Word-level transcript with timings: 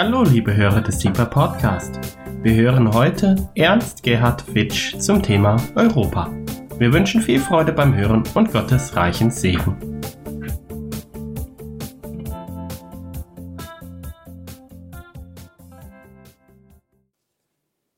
Hallo, 0.00 0.22
liebe 0.22 0.54
Hörer 0.54 0.80
des 0.80 1.00
Deeper 1.00 1.26
Podcast. 1.26 1.98
Wir 2.44 2.54
hören 2.54 2.94
heute 2.94 3.50
Ernst 3.56 4.04
Gerhard 4.04 4.42
Fitsch 4.42 4.96
zum 5.00 5.20
Thema 5.24 5.56
Europa. 5.74 6.32
Wir 6.78 6.92
wünschen 6.92 7.20
viel 7.20 7.40
Freude 7.40 7.72
beim 7.72 7.92
Hören 7.96 8.22
und 8.34 8.52
Gottes 8.52 8.94
reichen 8.94 9.32
Segen. 9.32 10.00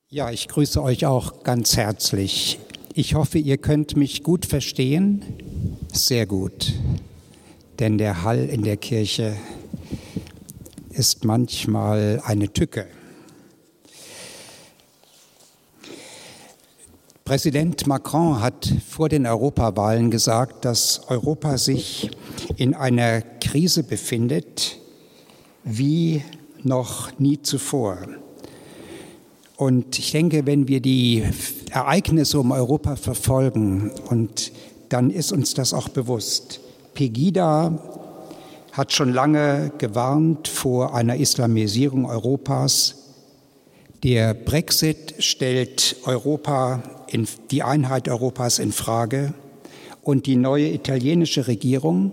Ja, 0.09 0.30
ich 0.30 0.48
grüße 0.48 0.82
euch 0.82 1.05
auch 1.05 1.43
ganz 1.43 1.77
herzlich. 1.77 2.59
Ich 2.95 3.14
hoffe, 3.14 3.37
ihr 3.37 3.59
könnt 3.59 3.98
mich 3.98 4.23
gut 4.23 4.46
verstehen. 4.46 5.23
Sehr 5.93 6.25
gut. 6.25 6.73
Denn 7.79 7.98
der 7.98 8.25
Hall 8.25 8.46
in 8.46 8.62
der 8.62 8.79
Kirche 8.79 9.37
ist 10.90 11.25
manchmal 11.25 12.21
eine 12.25 12.53
Tücke. 12.53 12.86
Präsident 17.25 17.86
Macron 17.86 18.40
hat 18.40 18.68
vor 18.89 19.08
den 19.08 19.25
Europawahlen 19.25 20.11
gesagt, 20.11 20.64
dass 20.64 21.03
Europa 21.08 21.58
sich 21.58 22.11
in 22.57 22.75
einer 22.75 23.22
Krise 23.22 23.84
befindet 23.84 24.79
wie 25.62 26.22
noch 26.62 27.18
nie 27.20 27.40
zuvor. 27.40 27.98
Und 29.57 29.98
ich 29.98 30.11
denke, 30.11 30.46
wenn 30.46 30.67
wir 30.68 30.81
die 30.81 31.22
Ereignisse 31.70 32.41
um 32.41 32.50
Europa 32.50 32.97
verfolgen, 32.97 33.92
und 34.09 34.50
dann 34.89 35.11
ist 35.11 35.33
uns 35.33 35.55
das 35.55 35.72
auch 35.72 35.89
bewusst. 35.89 36.61
Pegida 36.95 38.00
hat 38.80 38.94
schon 38.94 39.12
lange 39.12 39.72
gewarnt 39.77 40.48
vor 40.48 40.95
einer 40.95 41.17
Islamisierung 41.17 42.06
Europas. 42.06 42.95
Der 44.03 44.33
Brexit 44.33 45.17
stellt 45.19 45.97
Europa 46.06 46.83
in, 47.06 47.28
die 47.50 47.62
Einheit 47.62 48.09
Europas 48.09 48.59
in 48.59 48.72
Frage 48.72 49.34
und 50.00 50.25
die 50.25 50.37
neue 50.37 50.72
italienische 50.72 51.47
Regierung, 51.47 52.12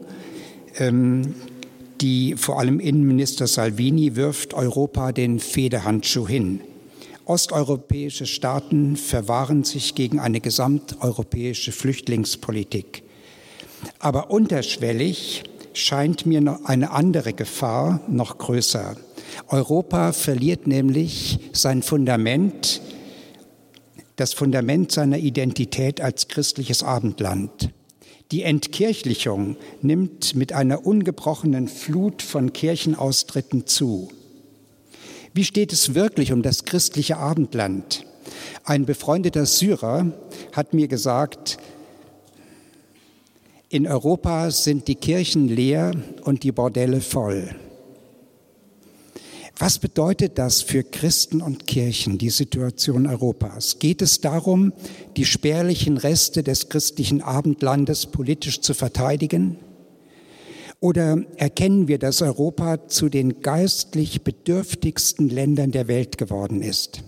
ähm, 0.77 1.35
die 2.01 2.35
vor 2.35 2.59
allem 2.59 2.81
Innenminister 2.81 3.47
Salvini 3.47 4.17
wirft 4.17 4.53
Europa 4.53 5.13
den 5.13 5.39
Federhandschuh 5.39 6.27
hin. 6.27 6.59
Osteuropäische 7.23 8.25
Staaten 8.25 8.97
verwahren 8.97 9.63
sich 9.63 9.95
gegen 9.95 10.19
eine 10.19 10.41
gesamteuropäische 10.41 11.71
Flüchtlingspolitik. 11.71 13.03
Aber 13.99 14.31
unterschwellig 14.31 15.45
scheint 15.77 16.25
mir 16.25 16.41
noch 16.41 16.65
eine 16.65 16.91
andere 16.91 17.33
Gefahr 17.33 18.01
noch 18.07 18.37
größer. 18.37 18.95
Europa 19.47 20.11
verliert 20.11 20.67
nämlich 20.67 21.39
sein 21.53 21.83
Fundament, 21.83 22.81
das 24.15 24.33
Fundament 24.33 24.91
seiner 24.91 25.17
Identität 25.17 26.01
als 26.01 26.27
christliches 26.27 26.83
Abendland. 26.83 27.71
Die 28.31 28.43
Entkirchlichung 28.43 29.55
nimmt 29.81 30.35
mit 30.35 30.51
einer 30.51 30.85
ungebrochenen 30.85 31.67
Flut 31.67 32.21
von 32.21 32.51
Kirchenaustritten 32.51 33.67
zu. 33.67 34.09
Wie 35.33 35.45
steht 35.45 35.71
es 35.71 35.93
wirklich 35.93 36.33
um 36.33 36.41
das 36.41 36.65
christliche 36.65 37.17
Abendland? 37.17 38.05
Ein 38.65 38.85
befreundeter 38.85 39.45
Syrer 39.45 40.11
hat 40.51 40.73
mir 40.73 40.87
gesagt, 40.87 41.57
in 43.69 43.87
Europa 43.87 44.49
sind 44.51 44.87
die 44.87 44.95
Kirchen 44.95 45.47
leer 45.47 45.91
und 46.23 46.43
die 46.43 46.51
Bordelle 46.51 47.01
voll. 47.01 47.49
Was 49.59 49.79
bedeutet 49.79 50.37
das 50.37 50.61
für 50.61 50.83
Christen 50.83 51.41
und 51.41 51.65
Kirchen, 51.65 52.19
die 52.19 52.29
Situation 52.29 53.07
Europas? 53.07 53.79
Geht 53.79 54.03
es 54.03 54.21
darum, 54.21 54.71
die 55.17 55.25
spärlichen 55.25 55.97
Reste 55.97 56.43
des 56.43 56.69
christlichen 56.69 57.21
Abendlandes 57.21 58.05
politisch 58.05 58.61
zu 58.61 58.75
verteidigen? 58.75 59.57
Oder 60.79 61.23
erkennen 61.37 61.87
wir, 61.87 61.97
dass 61.97 62.21
Europa 62.21 62.87
zu 62.87 63.09
den 63.09 63.41
geistlich 63.41 64.21
bedürftigsten 64.21 65.27
Ländern 65.27 65.71
der 65.71 65.87
Welt 65.87 66.19
geworden 66.19 66.61
ist? 66.61 67.01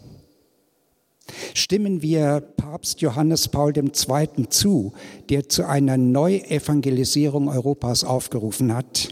Stimmen 1.54 2.02
wir 2.02 2.42
Papst 2.42 3.02
Johannes 3.02 3.48
Paul 3.48 3.74
II. 3.76 4.50
zu, 4.50 4.94
der 5.30 5.50
zu 5.50 5.68
einer 5.68 5.98
Neuevangelisierung 5.98 7.48
Europas 7.48 8.04
aufgerufen 8.04 8.74
hat? 8.74 9.10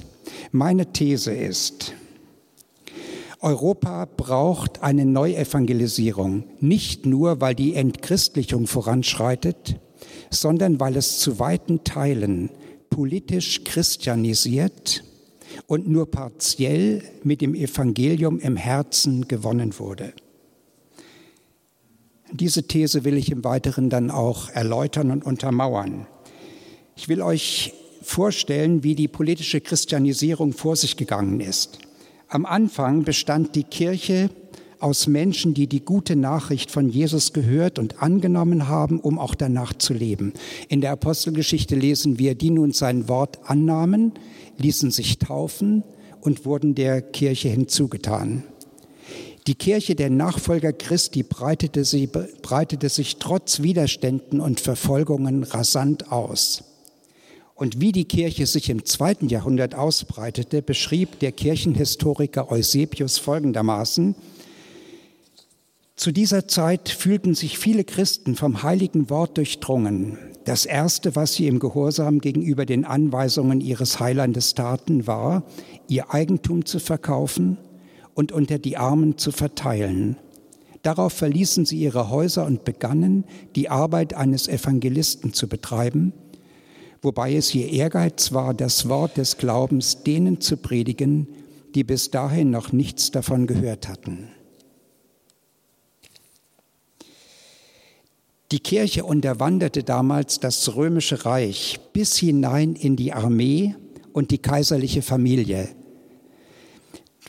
Meine 0.51 0.91
These 0.91 1.33
ist, 1.33 1.93
Europa 3.39 4.05
braucht 4.05 4.81
eine 4.81 5.05
Neuevangelisierung, 5.05 6.45
nicht 6.59 7.05
nur, 7.05 7.39
weil 7.39 7.53
die 7.53 7.75
Entchristlichung 7.75 8.65
voranschreitet, 8.65 9.79
sondern 10.31 10.79
weil 10.79 10.97
es 10.97 11.19
zu 11.19 11.39
weiten 11.39 11.83
Teilen 11.83 12.49
politisch 12.89 13.63
christianisiert 13.63 15.03
und 15.67 15.87
nur 15.87 16.09
partiell 16.09 17.03
mit 17.23 17.41
dem 17.41 17.53
Evangelium 17.53 18.39
im 18.39 18.55
Herzen 18.55 19.27
gewonnen 19.27 19.77
wurde. 19.77 20.13
Diese 22.31 22.63
These 22.63 23.03
will 23.03 23.17
ich 23.17 23.31
im 23.31 23.43
Weiteren 23.43 23.89
dann 23.89 24.11
auch 24.11 24.49
erläutern 24.49 25.11
und 25.11 25.25
untermauern. 25.25 26.07
Ich 26.95 27.07
will 27.07 27.21
euch 27.21 27.73
vorstellen, 28.01 28.83
wie 28.83 28.95
die 28.95 29.07
politische 29.07 29.61
Christianisierung 29.61 30.53
vor 30.53 30.75
sich 30.75 30.97
gegangen 30.97 31.39
ist. 31.39 31.79
Am 32.27 32.45
Anfang 32.45 33.03
bestand 33.03 33.55
die 33.55 33.63
Kirche 33.63 34.29
aus 34.79 35.07
Menschen, 35.07 35.53
die 35.53 35.67
die 35.67 35.83
gute 35.83 36.15
Nachricht 36.15 36.71
von 36.71 36.89
Jesus 36.89 37.33
gehört 37.33 37.79
und 37.79 38.01
angenommen 38.01 38.67
haben, 38.67 38.99
um 38.99 39.19
auch 39.19 39.35
danach 39.35 39.73
zu 39.73 39.93
leben. 39.93 40.33
In 40.67 40.81
der 40.81 40.91
Apostelgeschichte 40.91 41.75
lesen 41.75 42.19
wir, 42.19 42.35
die 42.35 42.51
nun 42.51 42.71
sein 42.73 43.07
Wort 43.07 43.39
annahmen, 43.49 44.13
ließen 44.57 44.91
sich 44.91 45.19
taufen 45.19 45.83
und 46.21 46.45
wurden 46.45 46.75
der 46.75 47.01
Kirche 47.01 47.49
hinzugetan. 47.49 48.43
Die 49.47 49.55
Kirche 49.55 49.95
der 49.95 50.09
Nachfolger 50.09 50.73
Christi 50.73 51.23
breitete, 51.23 51.85
sie, 51.85 52.07
breitete 52.07 52.89
sich 52.89 53.15
trotz 53.15 53.61
Widerständen 53.61 54.41
und 54.41 54.59
Verfolgungen 54.59 55.43
rasant 55.43 56.11
aus. 56.11 56.65
Und 57.55 57.79
wie 57.79 57.93
die 57.93 58.03
Kirche 58.03 58.45
sich 58.45 58.69
im 58.69 58.85
zweiten 58.85 59.29
Jahrhundert 59.29 59.73
ausbreitete, 59.73 60.61
beschrieb 60.61 61.19
der 61.19 61.31
Kirchenhistoriker 61.31 62.51
Eusebius 62.51 63.19
folgendermaßen, 63.19 64.15
zu 65.95 66.11
dieser 66.11 66.47
Zeit 66.47 66.89
fühlten 66.89 67.33
sich 67.33 67.57
viele 67.57 67.85
Christen 67.85 68.35
vom 68.35 68.63
heiligen 68.63 69.09
Wort 69.09 69.37
durchdrungen. 69.37 70.19
Das 70.43 70.65
Erste, 70.65 71.15
was 71.15 71.33
sie 71.33 71.47
im 71.47 71.59
Gehorsam 71.59 72.19
gegenüber 72.19 72.65
den 72.65 72.83
Anweisungen 72.83 73.61
ihres 73.61 73.99
Heilandes 73.99 74.53
taten, 74.53 75.07
war, 75.07 75.43
ihr 75.87 76.13
Eigentum 76.13 76.65
zu 76.65 76.79
verkaufen 76.79 77.57
und 78.17 78.31
unter 78.31 78.57
die 78.57 78.77
Armen 78.77 79.19
zu 79.19 79.31
verteilen. 79.31 80.17
Darauf 80.81 81.13
verließen 81.13 81.67
sie 81.67 81.77
ihre 81.77 82.09
Häuser 82.09 82.47
und 82.47 82.65
begannen, 82.65 83.25
die 83.55 83.69
Arbeit 83.69 84.15
eines 84.15 84.47
Evangelisten 84.47 85.33
zu 85.33 85.47
betreiben, 85.47 86.13
wobei 87.03 87.35
es 87.35 87.53
ihr 87.53 87.69
Ehrgeiz 87.69 88.33
war, 88.33 88.55
das 88.55 88.89
Wort 88.89 89.17
des 89.17 89.37
Glaubens 89.37 90.01
denen 90.03 90.41
zu 90.41 90.57
predigen, 90.57 91.27
die 91.75 91.83
bis 91.83 92.09
dahin 92.09 92.49
noch 92.49 92.71
nichts 92.71 93.11
davon 93.11 93.45
gehört 93.45 93.87
hatten. 93.87 94.29
Die 98.51 98.59
Kirche 98.59 99.03
unterwanderte 99.03 99.83
damals 99.83 100.39
das 100.39 100.75
römische 100.75 101.23
Reich 101.23 101.79
bis 101.93 102.17
hinein 102.17 102.73
in 102.73 102.95
die 102.95 103.13
Armee 103.13 103.75
und 104.11 104.31
die 104.31 104.39
kaiserliche 104.39 105.03
Familie. 105.03 105.76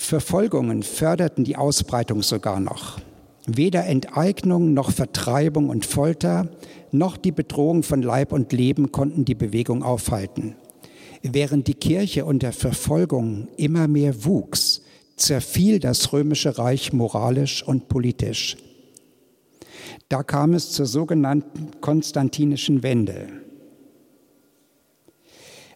Verfolgungen 0.01 0.83
förderten 0.83 1.45
die 1.45 1.57
Ausbreitung 1.57 2.23
sogar 2.23 2.61
noch. 2.61 2.99
Weder 3.47 3.87
Enteignung 3.87 4.75
noch 4.75 4.91
Vertreibung 4.91 5.71
und 5.71 5.87
Folter 5.87 6.49
noch 6.91 7.17
die 7.17 7.33
Bedrohung 7.33 7.83
von 7.83 8.03
Leib 8.03 8.33
und 8.33 8.53
Leben 8.53 8.93
konnten 8.93 9.25
die 9.25 9.35
Bewegung 9.35 9.83
aufhalten. 9.83 10.57
Während 11.23 11.67
die 11.67 11.75
Kirche 11.75 12.25
unter 12.25 12.53
Verfolgung 12.53 13.49
immer 13.57 13.89
mehr 13.89 14.25
wuchs, 14.25 14.83
zerfiel 15.17 15.81
das 15.81 16.13
römische 16.13 16.59
Reich 16.59 16.93
moralisch 16.93 17.63
und 17.63 17.89
politisch. 17.89 18.57
Da 20.09 20.23
kam 20.23 20.55
es 20.55 20.71
zur 20.71 20.87
sogenannten 20.87 21.81
konstantinischen 21.81 22.83
Wende. 22.83 23.29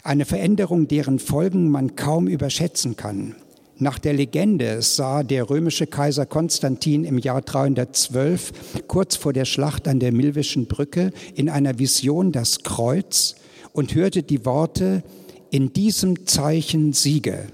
Eine 0.03 0.25
Veränderung, 0.25 0.89
deren 0.89 1.19
Folgen 1.19 1.71
man 1.71 1.97
kaum 1.97 2.27
überschätzen 2.27 2.97
kann. 2.97 3.37
Nach 3.83 3.99
der 3.99 4.13
Legende 4.13 4.81
sah 4.81 5.25
der 5.25 5.51
römische 5.51 5.89
Kaiser 5.89 6.25
Konstantin 6.25 7.05
im 7.05 7.19
Jahr 7.19 7.43
312, 7.43 8.53
kurz 8.87 9.17
vor 9.17 9.33
der 9.33 9.45
Schlacht 9.45 9.89
an 9.89 9.99
der 9.99 10.13
Milwischen 10.13 10.67
Brücke, 10.67 11.11
in 11.35 11.49
einer 11.49 11.81
Vision 11.81 12.31
das 12.31 12.61
Kreuz 12.63 13.35
und 13.73 13.97
hörte 13.97 14.23
die 14.23 14.47
Worte, 14.47 15.03
in 15.51 15.73
diesem 15.73 16.29
Zeichen 16.29 16.93
Siege. 16.93 17.49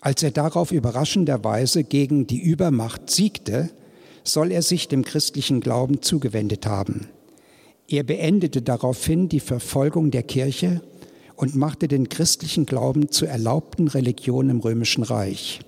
Als 0.00 0.24
er 0.24 0.32
darauf 0.32 0.72
überraschenderweise 0.72 1.84
gegen 1.84 2.26
die 2.26 2.42
Übermacht 2.42 3.08
siegte, 3.08 3.70
soll 4.24 4.50
er 4.50 4.62
sich 4.62 4.88
dem 4.88 5.04
christlichen 5.04 5.60
Glauben 5.60 6.02
zugewendet 6.02 6.66
haben. 6.66 7.06
Er 7.86 8.02
beendete 8.02 8.60
daraufhin 8.60 9.28
die 9.28 9.38
Verfolgung 9.38 10.10
der 10.10 10.24
Kirche 10.24 10.82
und 11.42 11.56
machte 11.56 11.88
den 11.88 12.08
christlichen 12.08 12.66
Glauben 12.66 13.10
zur 13.10 13.26
erlaubten 13.26 13.88
Religion 13.88 14.48
im 14.48 14.60
römischen 14.60 15.02
Reich. 15.02 15.58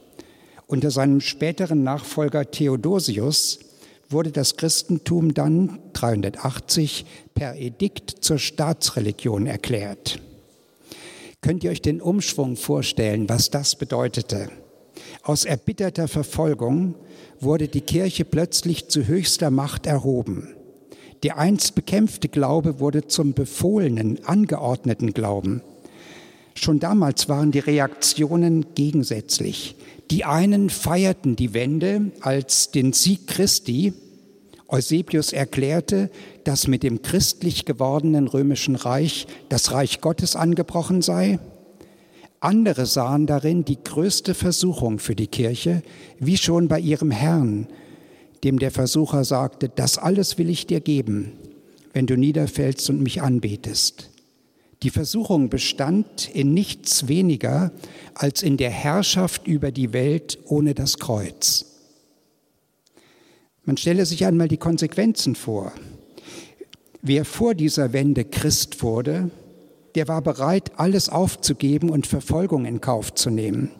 Unter 0.68 0.92
seinem 0.92 1.20
späteren 1.20 1.82
Nachfolger 1.82 2.48
Theodosius 2.48 3.58
wurde 4.08 4.30
das 4.30 4.56
Christentum 4.56 5.34
dann 5.34 5.80
380 5.94 7.06
per 7.34 7.56
Edikt 7.56 8.10
zur 8.20 8.38
Staatsreligion 8.38 9.48
erklärt. 9.48 10.20
Könnt 11.40 11.64
ihr 11.64 11.72
euch 11.72 11.82
den 11.82 12.00
Umschwung 12.00 12.54
vorstellen, 12.54 13.28
was 13.28 13.50
das 13.50 13.74
bedeutete? 13.74 14.50
Aus 15.24 15.44
erbitterter 15.44 16.06
Verfolgung 16.06 16.94
wurde 17.40 17.66
die 17.66 17.80
Kirche 17.80 18.24
plötzlich 18.24 18.86
zu 18.90 19.08
höchster 19.08 19.50
Macht 19.50 19.86
erhoben. 19.86 20.54
Der 21.24 21.38
einst 21.38 21.74
bekämpfte 21.74 22.28
Glaube 22.28 22.80
wurde 22.80 23.06
zum 23.06 23.32
befohlenen, 23.32 24.18
angeordneten 24.26 25.14
Glauben. 25.14 25.62
Schon 26.54 26.80
damals 26.80 27.30
waren 27.30 27.50
die 27.50 27.60
Reaktionen 27.60 28.74
gegensätzlich. 28.74 29.74
Die 30.10 30.26
einen 30.26 30.68
feierten 30.68 31.34
die 31.34 31.54
Wende 31.54 32.12
als 32.20 32.72
den 32.72 32.92
Sieg 32.92 33.26
Christi. 33.26 33.94
Eusebius 34.68 35.32
erklärte, 35.32 36.10
dass 36.44 36.68
mit 36.68 36.82
dem 36.82 37.00
christlich 37.00 37.64
gewordenen 37.64 38.28
römischen 38.28 38.76
Reich 38.76 39.26
das 39.48 39.72
Reich 39.72 40.02
Gottes 40.02 40.36
angebrochen 40.36 41.00
sei. 41.00 41.38
Andere 42.40 42.84
sahen 42.84 43.26
darin 43.26 43.64
die 43.64 43.82
größte 43.82 44.34
Versuchung 44.34 44.98
für 44.98 45.16
die 45.16 45.28
Kirche, 45.28 45.82
wie 46.18 46.36
schon 46.36 46.68
bei 46.68 46.80
ihrem 46.80 47.10
Herrn, 47.10 47.66
dem 48.44 48.58
der 48.58 48.70
Versucher 48.70 49.24
sagte, 49.24 49.68
das 49.68 49.98
alles 49.98 50.38
will 50.38 50.50
ich 50.50 50.66
dir 50.66 50.80
geben, 50.80 51.32
wenn 51.92 52.06
du 52.06 52.16
niederfällst 52.16 52.90
und 52.90 53.02
mich 53.02 53.22
anbetest. 53.22 54.10
Die 54.82 54.90
Versuchung 54.90 55.48
bestand 55.48 56.28
in 56.28 56.52
nichts 56.52 57.08
weniger 57.08 57.72
als 58.14 58.42
in 58.42 58.58
der 58.58 58.70
Herrschaft 58.70 59.46
über 59.46 59.72
die 59.72 59.94
Welt 59.94 60.38
ohne 60.44 60.74
das 60.74 60.98
Kreuz. 60.98 61.64
Man 63.64 63.78
stelle 63.78 64.04
sich 64.04 64.26
einmal 64.26 64.48
die 64.48 64.58
Konsequenzen 64.58 65.36
vor. 65.36 65.72
Wer 67.00 67.24
vor 67.24 67.54
dieser 67.54 67.94
Wende 67.94 68.24
Christ 68.24 68.82
wurde, 68.82 69.30
der 69.94 70.06
war 70.06 70.20
bereit, 70.20 70.72
alles 70.76 71.08
aufzugeben 71.08 71.88
und 71.88 72.06
Verfolgung 72.06 72.66
in 72.66 72.82
Kauf 72.82 73.14
zu 73.14 73.30
nehmen. 73.30 73.70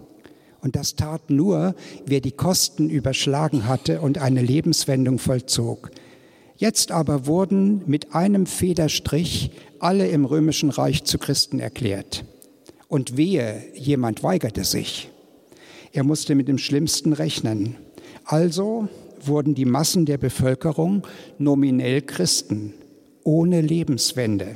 Und 0.64 0.76
das 0.76 0.96
tat 0.96 1.28
nur, 1.28 1.74
wer 2.06 2.22
die 2.22 2.32
Kosten 2.32 2.88
überschlagen 2.88 3.68
hatte 3.68 4.00
und 4.00 4.16
eine 4.16 4.40
Lebenswendung 4.40 5.18
vollzog. 5.18 5.90
Jetzt 6.56 6.90
aber 6.90 7.26
wurden 7.26 7.82
mit 7.84 8.14
einem 8.14 8.46
Federstrich 8.46 9.50
alle 9.78 10.08
im 10.08 10.24
römischen 10.24 10.70
Reich 10.70 11.04
zu 11.04 11.18
Christen 11.18 11.60
erklärt. 11.60 12.24
Und 12.88 13.18
wehe, 13.18 13.62
jemand 13.74 14.22
weigerte 14.22 14.64
sich. 14.64 15.10
Er 15.92 16.02
musste 16.02 16.34
mit 16.34 16.48
dem 16.48 16.56
Schlimmsten 16.56 17.12
rechnen. 17.12 17.76
Also 18.24 18.88
wurden 19.20 19.54
die 19.54 19.66
Massen 19.66 20.06
der 20.06 20.16
Bevölkerung 20.16 21.06
nominell 21.36 22.00
Christen, 22.00 22.72
ohne 23.22 23.60
Lebenswende 23.60 24.54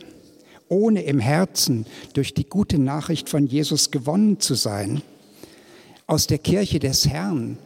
ohne 0.71 1.03
im 1.05 1.19
Herzen 1.19 1.87
durch 2.13 2.35
die 2.35 2.45
gute 2.45 2.79
Nachricht 2.79 3.31
von 3.31 3.47
Jesus 3.47 3.91
gewonnen 3.91 4.39
zu 4.39 4.55
sein. 4.55 5.01
Aus 6.11 6.27
der 6.27 6.39
Kirche 6.39 6.79
des 6.79 7.07
Herrn 7.07 7.59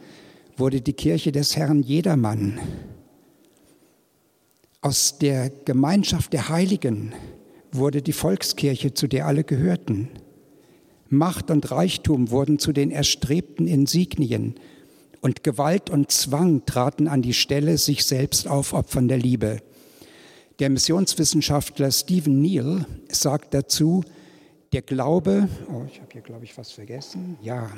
wurde 0.57 0.81
die 0.81 0.91
Kirche 0.91 1.31
des 1.31 1.55
Herrn 1.55 1.81
jedermann. 1.81 2.59
Aus 4.81 5.17
der 5.17 5.49
Gemeinschaft 5.49 6.33
der 6.33 6.49
Heiligen 6.49 7.13
wurde 7.71 8.01
die 8.01 8.11
Volkskirche, 8.11 8.93
zu 8.93 9.07
der 9.07 9.27
alle 9.27 9.45
gehörten. 9.45 10.09
Macht 11.07 11.51
und 11.51 11.71
Reichtum 11.71 12.31
wurden 12.31 12.59
zu 12.59 12.73
den 12.73 12.91
erstrebten 12.91 13.65
Insignien 13.65 14.55
und 15.21 15.45
Gewalt 15.45 15.89
und 15.89 16.11
Zwang 16.11 16.65
traten 16.65 17.07
an 17.07 17.21
die 17.21 17.33
Stelle 17.33 17.77
sich 17.77 18.03
selbst 18.03 18.49
aufopfernder 18.49 19.17
Liebe. 19.17 19.61
Der 20.59 20.69
Missionswissenschaftler 20.69 21.91
Stephen 21.91 22.41
Neal 22.41 22.87
sagt 23.09 23.53
dazu, 23.53 24.03
der 24.73 24.81
Glaube, 24.81 25.47
oh, 25.69 25.83
ich 25.87 26.01
habe 26.01 26.11
hier, 26.11 26.21
glaube 26.21 26.45
ich, 26.45 26.57
was 26.57 26.71
vergessen. 26.71 27.37
Ja, 27.41 27.71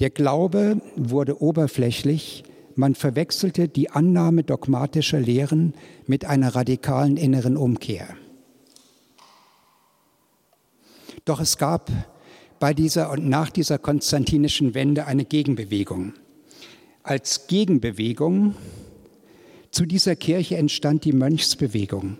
der 0.00 0.08
Glaube 0.08 0.80
wurde 0.96 1.40
oberflächlich. 1.40 2.44
Man 2.74 2.94
verwechselte 2.94 3.68
die 3.68 3.90
Annahme 3.90 4.42
dogmatischer 4.42 5.20
Lehren 5.20 5.74
mit 6.06 6.24
einer 6.24 6.54
radikalen 6.54 7.18
inneren 7.18 7.58
Umkehr. 7.58 8.08
Doch 11.26 11.40
es 11.40 11.58
gab 11.58 11.90
bei 12.58 12.72
dieser 12.72 13.10
und 13.10 13.28
nach 13.28 13.50
dieser 13.50 13.78
konstantinischen 13.78 14.74
Wende 14.74 15.06
eine 15.06 15.26
Gegenbewegung. 15.26 16.14
Als 17.02 17.48
Gegenbewegung 17.48 18.54
zu 19.70 19.84
dieser 19.84 20.16
Kirche 20.16 20.56
entstand 20.56 21.04
die 21.04 21.12
Mönchsbewegung. 21.12 22.16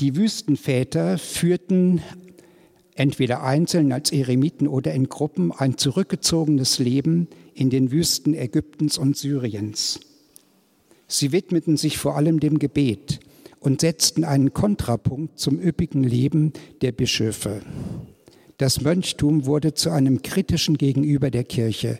Die 0.00 0.16
Wüstenväter 0.16 1.18
führten 1.18 2.02
entweder 2.94 3.42
einzeln 3.42 3.92
als 3.92 4.12
Eremiten 4.12 4.68
oder 4.68 4.92
in 4.92 5.08
Gruppen 5.08 5.52
ein 5.52 5.78
zurückgezogenes 5.78 6.78
Leben 6.78 7.28
in 7.54 7.70
den 7.70 7.90
Wüsten 7.90 8.34
Ägyptens 8.34 8.98
und 8.98 9.16
Syriens. 9.16 10.00
Sie 11.06 11.32
widmeten 11.32 11.76
sich 11.76 11.98
vor 11.98 12.16
allem 12.16 12.40
dem 12.40 12.58
Gebet 12.58 13.20
und 13.60 13.80
setzten 13.80 14.24
einen 14.24 14.52
Kontrapunkt 14.52 15.38
zum 15.38 15.60
üppigen 15.60 16.02
Leben 16.02 16.52
der 16.80 16.92
Bischöfe. 16.92 17.62
Das 18.58 18.80
Mönchtum 18.80 19.46
wurde 19.46 19.74
zu 19.74 19.90
einem 19.90 20.22
kritischen 20.22 20.78
Gegenüber 20.78 21.30
der 21.30 21.44
Kirche, 21.44 21.98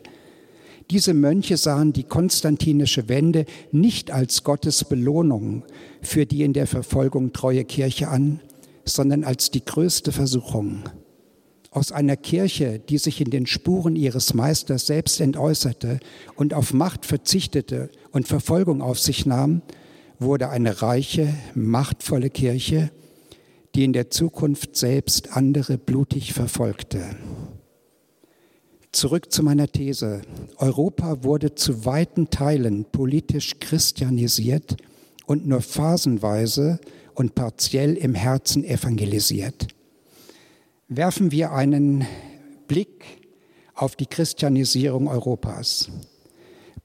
diese 0.91 1.13
Mönche 1.13 1.57
sahen 1.57 1.93
die 1.93 2.03
konstantinische 2.03 3.07
Wende 3.07 3.45
nicht 3.71 4.11
als 4.11 4.43
Gottes 4.43 4.83
Belohnung 4.83 5.63
für 6.01 6.25
die 6.25 6.43
in 6.43 6.53
der 6.53 6.67
Verfolgung 6.67 7.31
treue 7.33 7.63
Kirche 7.63 8.09
an, 8.09 8.41
sondern 8.85 9.23
als 9.23 9.51
die 9.51 9.63
größte 9.63 10.11
Versuchung. 10.11 10.83
Aus 11.71 11.91
einer 11.91 12.17
Kirche, 12.17 12.79
die 12.79 12.99
sich 12.99 13.19
in 13.19 13.31
den 13.31 13.47
Spuren 13.47 13.95
ihres 13.95 14.33
Meisters 14.33 14.85
selbst 14.85 15.19
entäußerte 15.19 15.99
und 16.35 16.53
auf 16.53 16.73
Macht 16.73 17.05
verzichtete 17.05 17.89
und 18.11 18.27
Verfolgung 18.27 18.81
auf 18.81 18.99
sich 18.99 19.25
nahm, 19.25 19.63
wurde 20.19 20.49
eine 20.49 20.81
reiche, 20.81 21.33
machtvolle 21.55 22.29
Kirche, 22.29 22.91
die 23.75 23.83
in 23.83 23.93
der 23.93 24.11
Zukunft 24.11 24.75
selbst 24.75 25.35
andere 25.35 25.77
blutig 25.77 26.33
verfolgte. 26.33 27.03
Zurück 28.91 29.31
zu 29.31 29.41
meiner 29.41 29.67
These. 29.67 30.21
Europa 30.57 31.23
wurde 31.23 31.55
zu 31.55 31.83
weiten 31.83 32.29
Teilen 32.29 32.85
politisch 32.85 33.59
christianisiert 33.59 34.77
und 35.25 35.47
nur 35.47 35.61
phasenweise 35.61 36.79
und 37.15 37.35
partiell 37.35 37.95
im 37.95 38.15
Herzen 38.15 38.63
evangelisiert. 38.63 39.67
Werfen 40.87 41.31
wir 41.31 41.51
einen 41.51 42.05
Blick 42.67 43.03
auf 43.75 43.95
die 43.95 44.05
Christianisierung 44.05 45.07
Europas. 45.07 45.89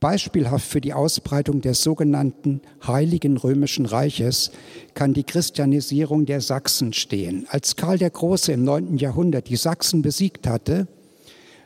Beispielhaft 0.01 0.67
für 0.67 0.81
die 0.81 0.93
Ausbreitung 0.93 1.61
des 1.61 1.83
sogenannten 1.83 2.61
Heiligen 2.87 3.37
Römischen 3.37 3.85
Reiches 3.85 4.53
kann 4.95 5.13
die 5.13 5.25
Christianisierung 5.25 6.25
der 6.25 6.41
Sachsen 6.41 6.93
stehen. 6.93 7.47
Als 7.51 7.75
Karl 7.75 7.99
der 7.99 8.11
Große 8.11 8.53
im 8.53 8.63
9. 8.63 8.99
Jahrhundert 8.99 9.49
die 9.49 9.57
Sachsen 9.57 10.03
besiegt 10.03 10.47
hatte, 10.47 10.87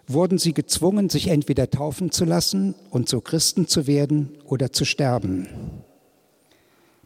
wurden 0.06 0.38
sie 0.38 0.54
gezwungen, 0.54 1.10
sich 1.10 1.28
entweder 1.28 1.70
taufen 1.70 2.10
zu 2.10 2.24
lassen 2.24 2.74
und 2.90 3.08
so 3.08 3.20
Christen 3.20 3.68
zu 3.68 3.86
werden 3.86 4.30
oder 4.46 4.72
zu 4.72 4.86
sterben. 4.86 5.81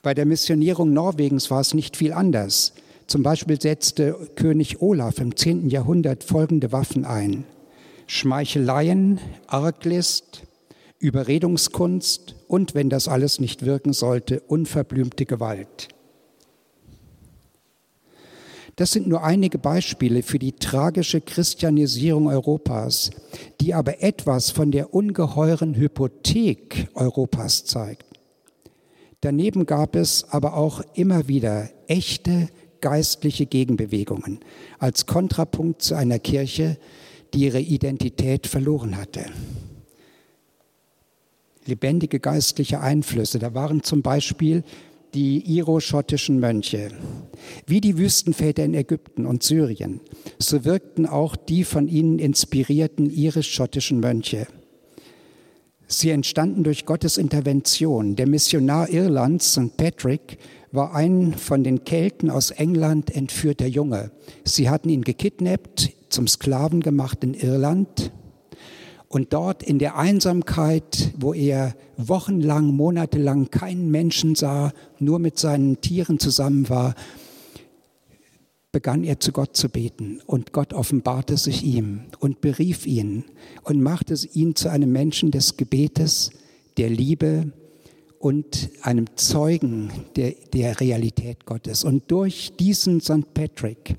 Bei 0.07 0.15
der 0.15 0.25
Missionierung 0.25 0.93
Norwegens 0.93 1.51
war 1.51 1.61
es 1.61 1.75
nicht 1.75 1.97
viel 1.97 2.13
anders. 2.13 2.75
Zum 3.09 3.25
Beispiel 3.25 3.61
setzte 3.61 4.13
König 4.37 4.81
Olaf 4.81 5.19
im 5.19 5.35
10. 5.35 5.69
Jahrhundert 5.69 6.23
folgende 6.23 6.71
Waffen 6.71 7.05
ein. 7.05 7.43
Schmeicheleien, 8.07 9.19
Arglist, 9.49 10.45
Überredungskunst 11.01 12.37
und, 12.47 12.77
wenn 12.77 12.89
das 12.89 13.09
alles 13.09 13.41
nicht 13.41 13.67
wirken 13.67 13.93
sollte, 13.93 14.43
unverblümte 14.47 15.27
Gewalt. 15.27 15.89
Das 18.77 18.93
sind 18.93 19.09
nur 19.09 19.25
einige 19.25 19.59
Beispiele 19.59 20.23
für 20.23 20.39
die 20.39 20.53
tragische 20.53 21.21
Christianisierung 21.21 22.29
Europas, 22.29 23.11
die 23.61 23.75
aber 23.75 24.05
etwas 24.05 24.53
von 24.53 24.71
der 24.71 24.95
ungeheuren 24.95 25.75
Hypothek 25.75 26.91
Europas 26.95 27.65
zeigt. 27.65 28.06
Daneben 29.27 29.67
gab 29.67 29.97
es 29.97 30.25
aber 30.31 30.55
auch 30.55 30.83
immer 30.95 31.27
wieder 31.27 31.69
echte 31.89 32.49
geistliche 32.81 33.45
Gegenbewegungen 33.45 34.39
als 34.79 35.07
Kontrapunkt 35.07 35.83
zu 35.83 35.97
einer 35.97 36.21
Kirche, 36.21 36.79
die 37.35 37.41
ihre 37.41 37.59
Identität 37.59 38.47
verloren 38.47 38.97
hatte. 38.97 39.25
Lebendige 41.65 42.21
geistliche 42.21 42.79
Einflüsse. 42.79 43.41
Da 43.41 43.53
waren 43.53 43.83
zum 43.83 44.01
Beispiel 44.01 44.63
die 45.13 45.41
iroschottischen 45.57 46.39
Mönche. 46.39 46.93
Wie 47.67 47.81
die 47.81 47.99
Wüstenväter 47.99 48.65
in 48.65 48.75
Ägypten 48.75 49.27
und 49.27 49.43
Syrien, 49.43 49.99
so 50.39 50.65
wirkten 50.65 51.05
auch 51.05 51.35
die 51.35 51.65
von 51.65 51.89
ihnen 51.89 52.21
inspirierten 52.21 53.11
irisch-schottischen 53.11 53.99
Mönche. 53.99 54.47
Sie 55.89 56.11
entstanden 56.11 56.65
durch 56.65 56.85
Gottes 56.85 57.17
Intervention. 57.17 58.17
Der 58.17 58.27
Missionar 58.27 58.89
Irlands, 58.91 59.53
St. 59.53 59.77
Patrick, 59.77 60.39
war 60.73 60.95
ein 60.95 61.35
von 61.35 61.63
den 61.63 61.85
Kelten 61.85 62.29
aus 62.29 62.51
England 62.51 63.15
entführter 63.15 63.67
Junge. 63.67 64.11
Sie 64.45 64.69
hatten 64.69 64.89
ihn 64.89 65.03
gekidnappt, 65.03 65.93
zum 66.09 66.27
Sklaven 66.27 66.81
gemacht 66.81 67.23
in 67.23 67.35
Irland. 67.35 68.11
Und 69.09 69.33
dort 69.33 69.63
in 69.63 69.79
der 69.79 69.97
Einsamkeit, 69.97 71.13
wo 71.17 71.33
er 71.33 71.77
wochenlang, 71.97 72.75
monatelang 72.75 73.51
keinen 73.51 73.91
Menschen 73.91 74.35
sah, 74.35 74.73
nur 74.99 75.21
mit 75.21 75.39
seinen 75.39 75.81
Tieren 75.81 76.19
zusammen 76.19 76.69
war, 76.69 76.97
begann 78.77 79.05
er 79.05 79.19
zu 79.21 79.33
Gott 79.33 79.57
zu 79.57 79.71
beten 79.71 80.21
und 80.27 80.53
Gott 80.53 80.75
offenbarte 80.75 81.39
sich 81.39 81.65
ihm 81.65 82.03
und 82.19 82.43
berief 82.43 82.87
ihn 82.87 83.25
und 83.63 83.81
machte 83.81 84.15
ihn 84.35 84.55
zu 84.55 84.71
einem 84.71 84.93
Menschen 84.93 85.31
des 85.31 85.57
Gebetes, 85.57 86.29
der 86.77 86.91
Liebe 86.91 87.53
und 88.19 88.69
einem 88.83 89.07
Zeugen 89.17 89.91
der, 90.17 90.35
der 90.53 90.79
Realität 90.79 91.47
Gottes. 91.47 91.85
Und 91.85 92.11
durch 92.11 92.53
diesen 92.61 93.01
St. 93.01 93.33
Patrick 93.33 93.97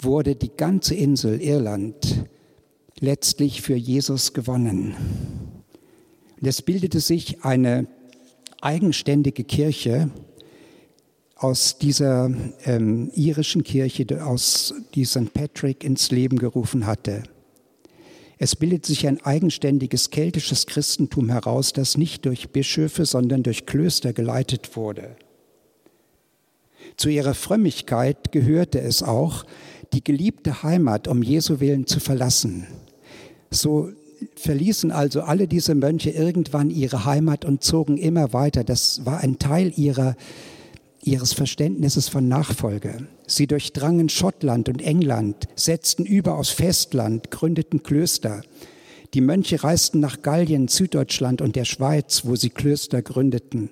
wurde 0.00 0.34
die 0.34 0.50
ganze 0.50 0.96
Insel 0.96 1.40
Irland 1.40 2.24
letztlich 2.98 3.62
für 3.62 3.76
Jesus 3.76 4.32
gewonnen. 4.32 4.96
Und 6.40 6.48
es 6.48 6.60
bildete 6.60 6.98
sich 6.98 7.44
eine 7.44 7.86
eigenständige 8.60 9.44
Kirche, 9.44 10.10
aus 11.42 11.78
dieser 11.78 12.30
ähm, 12.64 13.10
irischen 13.14 13.64
Kirche, 13.64 14.06
aus, 14.24 14.74
die 14.94 15.04
St. 15.04 15.34
Patrick 15.34 15.82
ins 15.84 16.10
Leben 16.10 16.38
gerufen 16.38 16.86
hatte. 16.86 17.24
Es 18.38 18.56
bildet 18.56 18.86
sich 18.86 19.06
ein 19.06 19.20
eigenständiges 19.24 20.10
keltisches 20.10 20.66
Christentum 20.66 21.28
heraus, 21.30 21.72
das 21.72 21.96
nicht 21.96 22.24
durch 22.26 22.50
Bischöfe, 22.50 23.06
sondern 23.06 23.42
durch 23.42 23.66
Klöster 23.66 24.12
geleitet 24.12 24.76
wurde. 24.76 25.16
Zu 26.96 27.08
ihrer 27.08 27.34
Frömmigkeit 27.34 28.32
gehörte 28.32 28.80
es 28.80 29.02
auch, 29.02 29.44
die 29.92 30.02
geliebte 30.02 30.62
Heimat 30.62 31.08
um 31.08 31.22
Jesu 31.22 31.60
willen 31.60 31.86
zu 31.86 32.00
verlassen. 32.00 32.66
So 33.50 33.90
verließen 34.36 34.90
also 34.90 35.22
alle 35.22 35.48
diese 35.48 35.74
Mönche 35.74 36.10
irgendwann 36.10 36.70
ihre 36.70 37.04
Heimat 37.04 37.44
und 37.44 37.62
zogen 37.62 37.96
immer 37.96 38.32
weiter. 38.32 38.64
Das 38.64 39.04
war 39.04 39.18
ein 39.18 39.38
Teil 39.38 39.72
ihrer 39.76 40.16
ihres 41.04 41.32
Verständnisses 41.32 42.08
von 42.08 42.28
Nachfolge. 42.28 43.06
Sie 43.26 43.46
durchdrangen 43.46 44.08
Schottland 44.08 44.68
und 44.68 44.80
England, 44.80 45.48
setzten 45.56 46.04
über 46.04 46.38
aufs 46.38 46.50
Festland, 46.50 47.30
gründeten 47.30 47.82
Klöster. 47.82 48.42
Die 49.14 49.20
Mönche 49.20 49.62
reisten 49.62 50.00
nach 50.00 50.22
Gallien, 50.22 50.68
Süddeutschland 50.68 51.42
und 51.42 51.56
der 51.56 51.64
Schweiz, 51.64 52.22
wo 52.24 52.36
sie 52.36 52.50
Klöster 52.50 53.02
gründeten. 53.02 53.70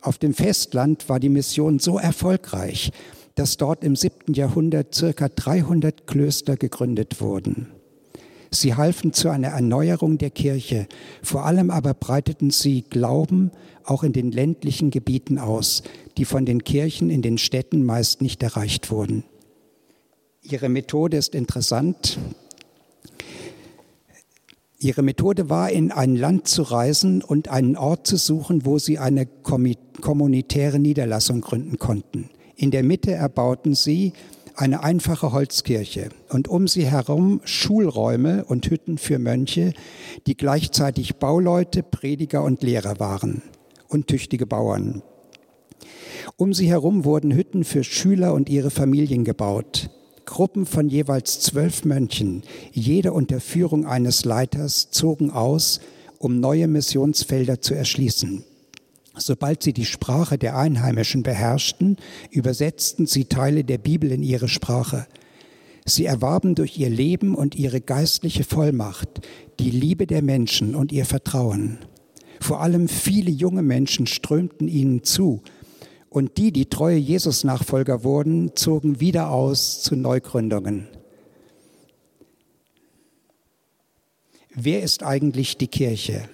Auf 0.00 0.18
dem 0.18 0.34
Festland 0.34 1.08
war 1.08 1.20
die 1.20 1.28
Mission 1.28 1.78
so 1.78 1.98
erfolgreich, 1.98 2.90
dass 3.34 3.56
dort 3.56 3.84
im 3.84 3.94
siebten 3.94 4.34
Jahrhundert 4.34 4.94
circa 4.94 5.28
300 5.28 6.06
Klöster 6.06 6.56
gegründet 6.56 7.20
wurden. 7.20 7.68
Sie 8.50 8.74
halfen 8.74 9.14
zu 9.14 9.30
einer 9.30 9.48
Erneuerung 9.48 10.18
der 10.18 10.30
Kirche, 10.30 10.86
vor 11.22 11.46
allem 11.46 11.70
aber 11.70 11.94
breiteten 11.94 12.50
sie 12.50 12.82
Glauben 12.82 13.50
auch 13.84 14.02
in 14.02 14.12
den 14.12 14.32
ländlichen 14.32 14.90
Gebieten 14.90 15.38
aus, 15.38 15.82
die 16.16 16.24
von 16.24 16.44
den 16.44 16.64
Kirchen 16.64 17.10
in 17.10 17.22
den 17.22 17.38
Städten 17.38 17.84
meist 17.84 18.22
nicht 18.22 18.42
erreicht 18.42 18.90
wurden. 18.90 19.24
Ihre 20.42 20.68
Methode 20.68 21.16
ist 21.16 21.34
interessant. 21.34 22.18
Ihre 24.78 25.02
Methode 25.02 25.48
war, 25.48 25.70
in 25.70 25.92
ein 25.92 26.16
Land 26.16 26.48
zu 26.48 26.62
reisen 26.62 27.22
und 27.22 27.48
einen 27.48 27.76
Ort 27.76 28.08
zu 28.08 28.16
suchen, 28.16 28.66
wo 28.66 28.80
sie 28.80 28.98
eine 28.98 29.26
kommunitäre 29.26 30.80
Niederlassung 30.80 31.40
gründen 31.40 31.78
konnten. 31.78 32.30
In 32.56 32.72
der 32.72 32.82
Mitte 32.82 33.12
erbauten 33.12 33.74
sie 33.74 34.12
eine 34.56 34.82
einfache 34.82 35.32
Holzkirche 35.32 36.08
und 36.28 36.48
um 36.48 36.66
sie 36.66 36.84
herum 36.84 37.40
Schulräume 37.44 38.44
und 38.44 38.68
Hütten 38.68 38.98
für 38.98 39.20
Mönche, 39.20 39.72
die 40.26 40.36
gleichzeitig 40.36 41.16
Bauleute, 41.16 41.84
Prediger 41.84 42.42
und 42.42 42.62
Lehrer 42.62 42.98
waren 42.98 43.42
und 43.92 44.06
tüchtige 44.06 44.46
Bauern. 44.46 45.02
Um 46.36 46.54
sie 46.54 46.68
herum 46.68 47.04
wurden 47.04 47.34
Hütten 47.34 47.64
für 47.64 47.84
Schüler 47.84 48.34
und 48.34 48.48
ihre 48.48 48.70
Familien 48.70 49.24
gebaut. 49.24 49.90
Gruppen 50.24 50.66
von 50.66 50.88
jeweils 50.88 51.40
zwölf 51.40 51.84
Mönchen, 51.84 52.42
jede 52.72 53.12
unter 53.12 53.40
Führung 53.40 53.86
eines 53.86 54.24
Leiters, 54.24 54.90
zogen 54.90 55.30
aus, 55.30 55.80
um 56.18 56.40
neue 56.40 56.68
Missionsfelder 56.68 57.60
zu 57.60 57.74
erschließen. 57.74 58.44
Sobald 59.16 59.62
sie 59.62 59.72
die 59.72 59.84
Sprache 59.84 60.38
der 60.38 60.56
Einheimischen 60.56 61.22
beherrschten, 61.22 61.96
übersetzten 62.30 63.06
sie 63.06 63.26
Teile 63.26 63.64
der 63.64 63.78
Bibel 63.78 64.10
in 64.10 64.22
ihre 64.22 64.48
Sprache. 64.48 65.06
Sie 65.84 66.06
erwarben 66.06 66.54
durch 66.54 66.78
ihr 66.78 66.88
Leben 66.88 67.34
und 67.34 67.54
ihre 67.54 67.80
geistliche 67.80 68.44
Vollmacht 68.44 69.20
die 69.58 69.70
Liebe 69.70 70.06
der 70.06 70.22
Menschen 70.22 70.74
und 70.74 70.92
ihr 70.92 71.04
Vertrauen. 71.04 71.78
Vor 72.42 72.60
allem 72.60 72.88
viele 72.88 73.30
junge 73.30 73.62
Menschen 73.62 74.08
strömten 74.08 74.66
ihnen 74.66 75.04
zu, 75.04 75.42
und 76.08 76.36
die, 76.36 76.52
die 76.52 76.66
treue 76.66 76.98
Jesus-Nachfolger 76.98 78.02
wurden, 78.02 78.56
zogen 78.56 79.00
wieder 79.00 79.30
aus 79.30 79.80
zu 79.80 79.94
Neugründungen. 79.94 80.88
Wer 84.54 84.82
ist 84.82 85.04
eigentlich 85.04 85.56
die 85.56 85.68
Kirche? 85.68 86.28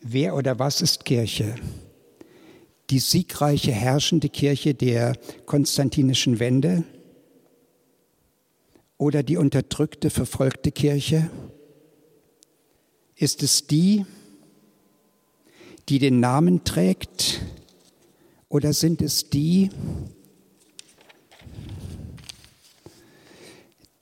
Wer 0.00 0.34
oder 0.34 0.58
was 0.58 0.82
ist 0.82 1.04
Kirche? 1.04 1.54
Die 2.90 2.98
siegreiche 2.98 3.72
herrschende 3.72 4.28
Kirche 4.28 4.74
der 4.74 5.16
konstantinischen 5.46 6.40
Wende 6.40 6.82
oder 8.98 9.22
die 9.22 9.36
unterdrückte, 9.36 10.10
verfolgte 10.10 10.72
Kirche? 10.72 11.30
Ist 13.14 13.42
es 13.44 13.66
die, 13.68 14.04
die 15.88 15.98
den 15.98 16.20
Namen 16.20 16.64
trägt, 16.64 17.42
oder 18.48 18.72
sind 18.72 19.00
es 19.00 19.30
die, 19.30 19.70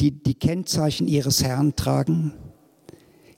die 0.01 0.11
die 0.11 0.35
Kennzeichen 0.35 1.07
ihres 1.07 1.45
Herrn 1.45 1.77
tragen? 1.77 2.33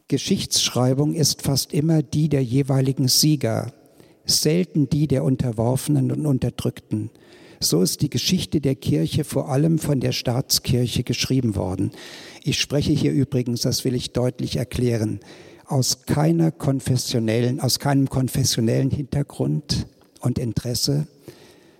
Geschichtsschreibung 0.08 1.14
ist 1.14 1.42
fast 1.42 1.72
immer 1.72 2.02
die 2.02 2.28
der 2.28 2.42
jeweiligen 2.42 3.08
Sieger, 3.08 3.72
selten 4.24 4.88
die 4.88 5.06
der 5.06 5.24
Unterworfenen 5.24 6.12
und 6.12 6.26
Unterdrückten. 6.26 7.10
So 7.60 7.80
ist 7.80 8.02
die 8.02 8.10
Geschichte 8.10 8.60
der 8.60 8.74
Kirche 8.74 9.24
vor 9.24 9.48
allem 9.48 9.78
von 9.78 10.00
der 10.00 10.12
Staatskirche 10.12 11.04
geschrieben 11.04 11.54
worden. 11.54 11.92
Ich 12.42 12.58
spreche 12.58 12.92
hier 12.92 13.12
übrigens, 13.12 13.60
das 13.62 13.84
will 13.84 13.94
ich 13.94 14.12
deutlich 14.12 14.56
erklären, 14.56 15.20
aus 15.72 16.02
keiner 16.04 16.50
konfessionellen, 16.50 17.58
aus 17.58 17.78
keinem 17.78 18.10
konfessionellen 18.10 18.90
Hintergrund 18.90 19.86
und 20.20 20.38
Interesse, 20.38 21.06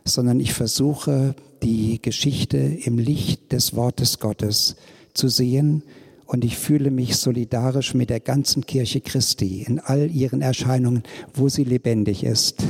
sondern 0.06 0.40
ich 0.40 0.54
versuche, 0.54 1.36
die 1.62 2.00
Geschichte 2.00 2.56
im 2.56 2.96
Licht 2.96 3.52
des 3.52 3.76
Wortes 3.76 4.18
Gottes 4.18 4.76
zu 5.12 5.28
sehen 5.28 5.82
und 6.24 6.42
ich 6.42 6.56
fühle 6.56 6.90
mich 6.90 7.16
solidarisch 7.16 7.92
mit 7.92 8.08
der 8.08 8.20
ganzen 8.20 8.64
Kirche 8.64 9.02
Christi 9.02 9.62
in 9.62 9.78
all 9.78 10.10
ihren 10.10 10.40
Erscheinungen, 10.40 11.02
wo 11.34 11.50
sie 11.50 11.64
lebendig 11.64 12.24
ist, 12.24 12.62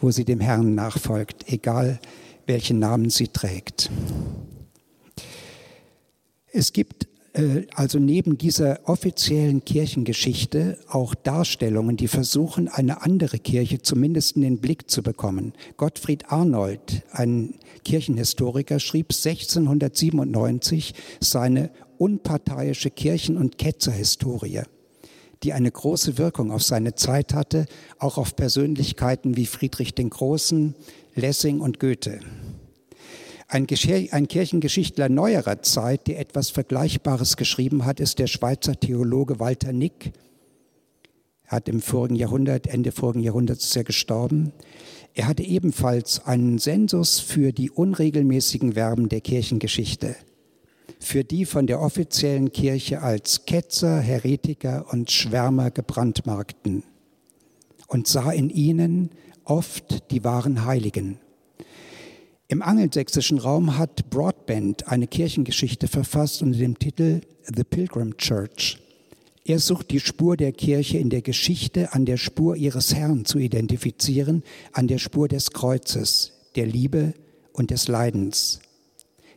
wo 0.00 0.12
sie 0.12 0.24
dem 0.24 0.38
Herrn 0.38 0.76
nachfolgt, 0.76 1.52
egal 1.52 1.98
welchen 2.46 2.78
Namen 2.78 3.10
sie 3.10 3.26
trägt. 3.26 3.90
Es 6.52 6.72
gibt 6.72 7.08
also 7.74 7.98
neben 8.00 8.38
dieser 8.38 8.80
offiziellen 8.88 9.64
Kirchengeschichte 9.64 10.78
auch 10.88 11.14
Darstellungen, 11.14 11.96
die 11.96 12.08
versuchen, 12.08 12.68
eine 12.68 13.02
andere 13.02 13.38
Kirche 13.38 13.82
zumindest 13.82 14.34
in 14.34 14.42
den 14.42 14.58
Blick 14.58 14.90
zu 14.90 15.02
bekommen. 15.02 15.52
Gottfried 15.76 16.32
Arnold, 16.32 17.04
ein 17.12 17.54
Kirchenhistoriker, 17.84 18.80
schrieb 18.80 19.12
1697 19.12 20.94
seine 21.20 21.70
unparteiische 21.98 22.90
Kirchen- 22.90 23.36
und 23.36 23.58
Ketzerhistorie, 23.58 24.62
die 25.44 25.52
eine 25.52 25.70
große 25.70 26.18
Wirkung 26.18 26.50
auf 26.50 26.64
seine 26.64 26.96
Zeit 26.96 27.32
hatte, 27.32 27.66
auch 27.98 28.18
auf 28.18 28.34
Persönlichkeiten 28.34 29.36
wie 29.36 29.46
Friedrich 29.46 29.94
den 29.94 30.10
Großen, 30.10 30.74
Lessing 31.14 31.60
und 31.60 31.78
Goethe. 31.78 32.20
Ein, 33.52 33.66
ein, 34.12 34.28
Kirchengeschichtler 34.28 35.08
neuerer 35.08 35.60
Zeit, 35.60 36.06
der 36.06 36.20
etwas 36.20 36.50
Vergleichbares 36.50 37.36
geschrieben 37.36 37.84
hat, 37.84 37.98
ist 37.98 38.20
der 38.20 38.28
Schweizer 38.28 38.78
Theologe 38.78 39.40
Walter 39.40 39.72
Nick. 39.72 40.12
Er 41.46 41.56
hat 41.56 41.68
im 41.68 41.82
vorigen 41.82 42.14
Jahrhundert, 42.14 42.68
Ende 42.68 42.92
vorigen 42.92 43.24
Jahrhunderts 43.24 43.64
ist 43.64 43.76
er 43.76 43.82
gestorben. 43.82 44.52
Er 45.14 45.26
hatte 45.26 45.42
ebenfalls 45.42 46.24
einen 46.24 46.58
Sensus 46.58 47.18
für 47.18 47.52
die 47.52 47.72
unregelmäßigen 47.72 48.74
Verben 48.74 49.08
der 49.08 49.20
Kirchengeschichte, 49.20 50.14
für 51.00 51.24
die 51.24 51.44
von 51.44 51.66
der 51.66 51.80
offiziellen 51.80 52.52
Kirche 52.52 53.02
als 53.02 53.46
Ketzer, 53.46 53.98
Heretiker 53.98 54.86
und 54.92 55.10
Schwärmer 55.10 55.72
gebrandmarkten 55.72 56.84
und 57.88 58.06
sah 58.06 58.30
in 58.30 58.48
ihnen 58.48 59.10
oft 59.42 60.08
die 60.12 60.22
wahren 60.22 60.66
Heiligen. 60.66 61.18
Im 62.50 62.62
angelsächsischen 62.62 63.38
Raum 63.38 63.78
hat 63.78 64.10
Broadbent 64.10 64.88
eine 64.88 65.06
Kirchengeschichte 65.06 65.86
verfasst 65.86 66.42
unter 66.42 66.58
dem 66.58 66.76
Titel 66.76 67.20
The 67.44 67.62
Pilgrim 67.62 68.16
Church. 68.16 68.76
Er 69.44 69.60
sucht 69.60 69.92
die 69.92 70.00
Spur 70.00 70.36
der 70.36 70.50
Kirche 70.50 70.98
in 70.98 71.10
der 71.10 71.22
Geschichte 71.22 71.92
an 71.92 72.06
der 72.06 72.16
Spur 72.16 72.56
ihres 72.56 72.92
Herrn 72.92 73.24
zu 73.24 73.38
identifizieren, 73.38 74.42
an 74.72 74.88
der 74.88 74.98
Spur 74.98 75.28
des 75.28 75.52
Kreuzes, 75.52 76.32
der 76.56 76.66
Liebe 76.66 77.14
und 77.52 77.70
des 77.70 77.86
Leidens. 77.86 78.58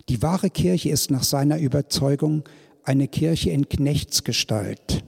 Die 0.10 0.24
wahre 0.24 0.50
Kirche 0.50 0.89
ist 0.89 1.12
nach 1.12 1.24
seiner 1.24 1.60
Überzeugung 1.60 2.43
eine 2.84 3.08
Kirche 3.08 3.51
in 3.51 3.70
Knechtsgestalt. 3.70 5.03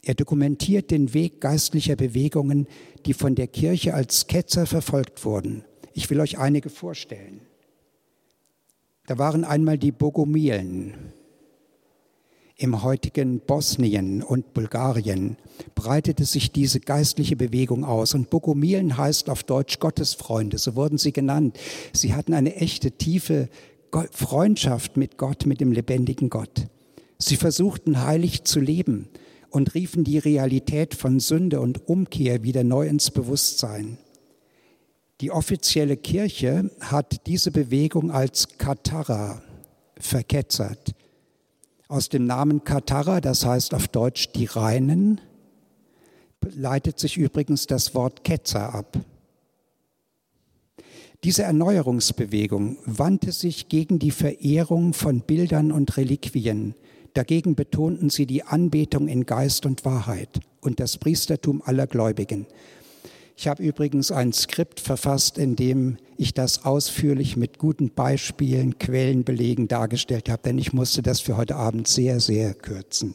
Er 0.00 0.14
dokumentiert 0.14 0.92
den 0.92 1.12
Weg 1.12 1.40
geistlicher 1.40 1.96
Bewegungen, 1.96 2.68
die 3.04 3.14
von 3.14 3.34
der 3.34 3.48
Kirche 3.48 3.94
als 3.94 4.28
Ketzer 4.28 4.66
verfolgt 4.66 5.24
wurden. 5.24 5.64
Ich 5.94 6.10
will 6.10 6.20
euch 6.20 6.38
einige 6.38 6.70
vorstellen. 6.70 7.40
Da 9.06 9.18
waren 9.18 9.44
einmal 9.44 9.78
die 9.78 9.92
Bogomilen. 9.92 10.94
Im 12.56 12.82
heutigen 12.82 13.40
Bosnien 13.40 14.22
und 14.22 14.54
Bulgarien 14.54 15.36
breitete 15.74 16.24
sich 16.24 16.52
diese 16.52 16.78
geistliche 16.78 17.34
Bewegung 17.34 17.84
aus. 17.84 18.14
Und 18.14 18.30
Bogomilen 18.30 18.96
heißt 18.96 19.28
auf 19.30 19.42
Deutsch 19.42 19.80
Gottesfreunde, 19.80 20.58
so 20.58 20.76
wurden 20.76 20.98
sie 20.98 21.12
genannt. 21.12 21.58
Sie 21.92 22.14
hatten 22.14 22.34
eine 22.34 22.54
echte, 22.54 22.92
tiefe 22.92 23.48
Freundschaft 24.12 24.96
mit 24.96 25.18
Gott, 25.18 25.44
mit 25.44 25.60
dem 25.60 25.72
lebendigen 25.72 26.30
Gott. 26.30 26.68
Sie 27.18 27.36
versuchten 27.36 28.04
heilig 28.04 28.44
zu 28.44 28.60
leben 28.60 29.08
und 29.50 29.74
riefen 29.74 30.04
die 30.04 30.18
Realität 30.18 30.94
von 30.94 31.20
Sünde 31.20 31.60
und 31.60 31.88
Umkehr 31.88 32.42
wieder 32.42 32.64
neu 32.64 32.86
ins 32.86 33.10
Bewusstsein. 33.10 33.98
Die 35.22 35.30
offizielle 35.30 35.96
Kirche 35.96 36.70
hat 36.80 37.26
diese 37.26 37.52
Bewegung 37.52 38.10
als 38.10 38.58
Katara 38.58 39.40
verketzert. 39.96 40.94
Aus 41.86 42.08
dem 42.08 42.26
Namen 42.26 42.64
Katara, 42.64 43.20
das 43.20 43.46
heißt 43.46 43.72
auf 43.72 43.86
Deutsch 43.86 44.32
die 44.32 44.46
Reinen, 44.46 45.20
leitet 46.54 46.98
sich 46.98 47.16
übrigens 47.16 47.68
das 47.68 47.94
Wort 47.94 48.24
Ketzer 48.24 48.74
ab. 48.74 48.98
Diese 51.22 51.44
Erneuerungsbewegung 51.44 52.78
wandte 52.84 53.30
sich 53.30 53.68
gegen 53.68 54.00
die 54.00 54.10
Verehrung 54.10 54.92
von 54.92 55.20
Bildern 55.20 55.70
und 55.70 55.96
Reliquien, 55.96 56.74
Dagegen 57.14 57.54
betonten 57.54 58.08
sie 58.08 58.26
die 58.26 58.42
Anbetung 58.42 59.06
in 59.06 59.26
Geist 59.26 59.66
und 59.66 59.84
Wahrheit 59.84 60.40
und 60.62 60.80
das 60.80 60.96
Priestertum 60.96 61.62
aller 61.62 61.86
Gläubigen. 61.86 62.46
Ich 63.36 63.48
habe 63.48 63.62
übrigens 63.62 64.12
ein 64.12 64.32
Skript 64.32 64.80
verfasst, 64.80 65.38
in 65.38 65.56
dem 65.56 65.96
ich 66.16 66.34
das 66.34 66.64
ausführlich 66.64 67.36
mit 67.36 67.58
guten 67.58 67.90
Beispielen, 67.90 68.78
Quellenbelegen 68.78 69.68
dargestellt 69.68 70.28
habe, 70.28 70.42
denn 70.42 70.58
ich 70.58 70.72
musste 70.72 71.02
das 71.02 71.20
für 71.20 71.36
heute 71.36 71.56
Abend 71.56 71.88
sehr, 71.88 72.20
sehr 72.20 72.54
kürzen. 72.54 73.14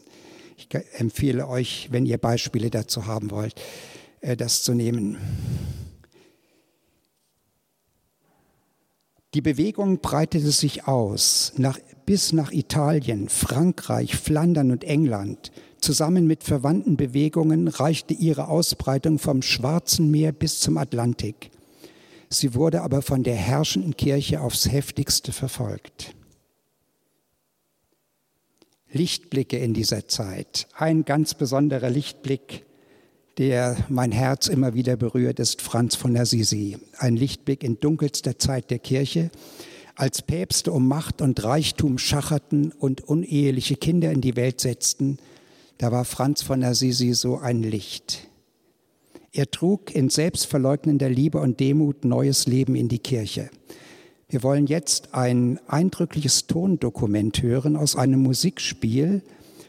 Ich 0.57 0.67
empfehle 0.93 1.47
euch, 1.47 1.89
wenn 1.91 2.05
ihr 2.05 2.17
Beispiele 2.17 2.69
dazu 2.69 3.05
haben 3.05 3.31
wollt, 3.31 3.53
äh, 4.21 4.35
das 4.35 4.63
zu 4.63 4.73
nehmen. 4.73 5.17
Die 9.33 9.41
Bewegung 9.41 9.99
breitete 9.99 10.51
sich 10.51 10.87
aus 10.87 11.53
nach 11.57 11.77
bis 12.07 12.31
nach 12.31 12.51
Italien, 12.51 13.29
Frankreich, 13.29 14.15
Flandern 14.15 14.71
und 14.71 14.83
England. 14.83 15.51
Zusammen 15.79 16.27
mit 16.27 16.43
verwandten 16.43 16.97
Bewegungen 16.97 17.67
reichte 17.67 18.13
ihre 18.13 18.47
Ausbreitung 18.47 19.19
vom 19.19 19.41
Schwarzen 19.41 20.11
Meer 20.11 20.31
bis 20.31 20.59
zum 20.59 20.77
Atlantik. 20.77 21.51
Sie 22.29 22.55
wurde 22.55 22.81
aber 22.81 23.01
von 23.01 23.23
der 23.23 23.35
herrschenden 23.35 23.95
Kirche 23.95 24.41
aufs 24.41 24.69
heftigste 24.69 25.31
verfolgt. 25.31 26.13
Lichtblicke 28.91 29.57
in 29.57 29.73
dieser 29.73 30.07
Zeit. 30.07 30.67
Ein 30.73 31.05
ganz 31.05 31.33
besonderer 31.33 31.89
Lichtblick, 31.89 32.65
der 33.37 33.77
mein 33.89 34.11
Herz 34.11 34.47
immer 34.47 34.73
wieder 34.73 34.97
berührt, 34.97 35.39
ist 35.39 35.61
Franz 35.61 35.95
von 35.95 36.17
Assisi. 36.17 36.77
Ein 36.97 37.15
Lichtblick 37.15 37.63
in 37.63 37.79
dunkelster 37.79 38.39
Zeit 38.39 38.71
der 38.71 38.79
Kirche, 38.79 39.29
als 39.95 40.21
Päpste 40.21 40.71
um 40.71 40.87
Macht 40.87 41.21
und 41.21 41.43
Reichtum 41.43 41.97
schacherten 41.97 42.71
und 42.71 43.01
uneheliche 43.01 43.75
Kinder 43.75 44.11
in 44.11 44.21
die 44.21 44.35
Welt 44.35 44.61
setzten, 44.61 45.17
da 45.77 45.91
war 45.91 46.05
Franz 46.05 46.41
von 46.41 46.63
Assisi 46.63 47.13
so 47.13 47.37
ein 47.37 47.61
Licht. 47.63 48.27
Er 49.31 49.51
trug 49.51 49.93
in 49.93 50.09
selbstverleugnender 50.09 51.09
Liebe 51.09 51.39
und 51.39 51.59
Demut 51.59 52.05
neues 52.05 52.47
Leben 52.47 52.75
in 52.75 52.87
die 52.87 52.99
Kirche. 52.99 53.49
Wir 54.29 54.43
wollen 54.43 54.67
jetzt 54.67 55.13
ein 55.13 55.59
eindrückliches 55.67 56.47
Tondokument 56.47 57.41
hören 57.41 57.75
aus 57.75 57.95
einem 57.95 58.21
Musikspiel 58.21 59.21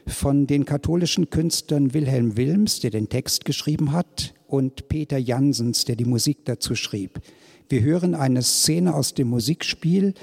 von 0.07 0.47
den 0.47 0.64
katholischen 0.64 1.31
Künstlern 1.31 1.92
Wilhelm 1.92 2.37
Wilms, 2.37 2.81
der 2.81 2.90
den 2.90 3.09
Text 3.09 3.44
geschrieben 3.44 3.92
hat, 3.92 4.35
und 4.47 4.88
Peter 4.88 5.18
Jansens, 5.18 5.85
der 5.85 5.97
die 5.97 6.07
Musik 6.07 6.47
dazu 6.47 6.75
schrieb. 6.75 7.21
Wir 7.68 7.83
hören 7.83 8.14
eine 8.14 8.42
Szene 8.42 8.94
aus 8.94 9.12
dem 9.12 9.29
Musikspiel, 9.29 10.14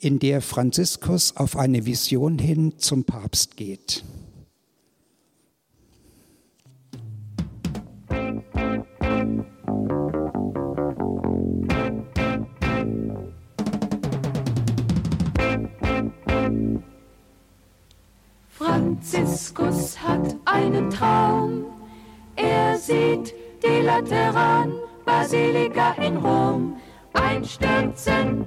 in 0.00 0.18
der 0.18 0.40
Franziskus 0.40 1.36
auf 1.36 1.56
eine 1.56 1.86
Vision 1.86 2.38
hin 2.38 2.74
zum 2.78 3.04
Papst 3.04 3.56
geht. 3.56 4.02
Franziskus 18.48 19.98
hat 20.02 20.36
einen 20.44 20.90
Traum. 20.90 21.64
Er 22.36 22.76
sieht 22.76 23.34
die 23.62 23.80
Lateran 23.82 24.74
Basilika 25.04 25.92
in 25.92 26.16
Rom 26.18 26.76
einstürzen. 27.14 28.46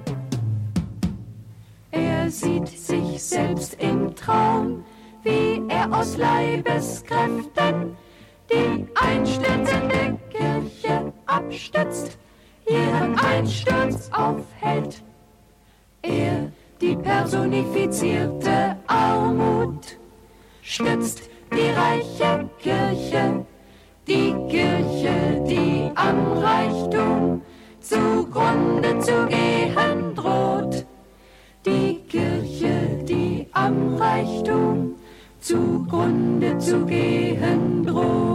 Er 1.90 2.30
sieht 2.30 2.68
sich 2.68 3.22
selbst 3.22 3.74
im 3.80 4.14
Traum, 4.14 4.84
wie 5.22 5.62
er 5.68 5.92
aus 5.92 6.16
Leibeskräften 6.16 7.96
die 8.50 8.86
einstürzende 8.94 10.18
Kirche 10.30 11.12
abstützt, 11.26 12.18
ihren 12.68 13.18
Einsturz 13.18 14.10
aufhält. 14.12 15.02
Er, 16.02 16.52
die 16.80 16.96
personifizierte 16.96 18.76
Armut, 18.86 19.98
stützt 20.62 21.22
die 21.52 21.70
reiche 21.70 22.48
Kirche, 22.58 23.44
die 24.06 24.34
Kirche, 24.48 25.42
die 25.48 25.90
am 25.94 26.38
Reichtum 26.38 27.42
zugrunde 27.80 28.98
zu 28.98 29.26
gehen 29.26 30.14
droht. 30.14 30.86
Die 31.64 32.00
Kirche, 32.08 33.04
die 33.08 33.46
am 33.52 33.96
Reichtum 33.96 34.94
zugrunde 35.40 36.58
zu 36.58 36.84
gehen 36.84 37.86
droht. 37.86 38.33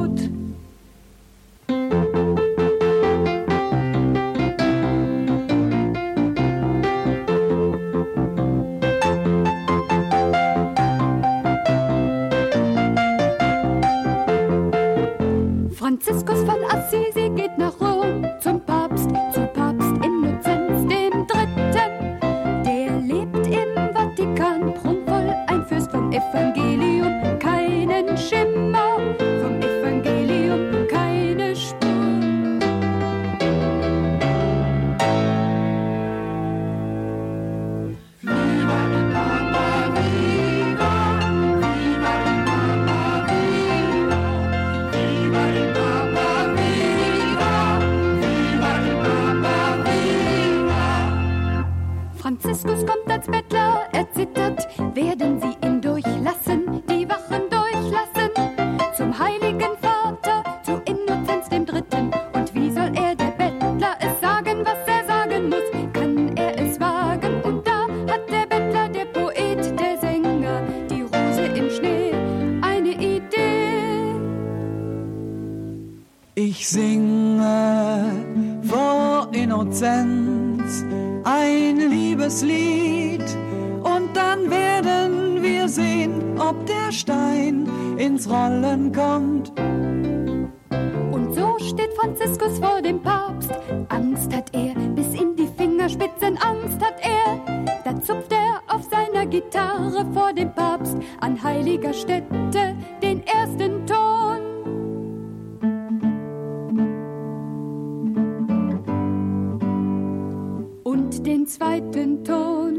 Den 111.30 111.46
zweiten 111.46 112.24
Ton. 112.24 112.79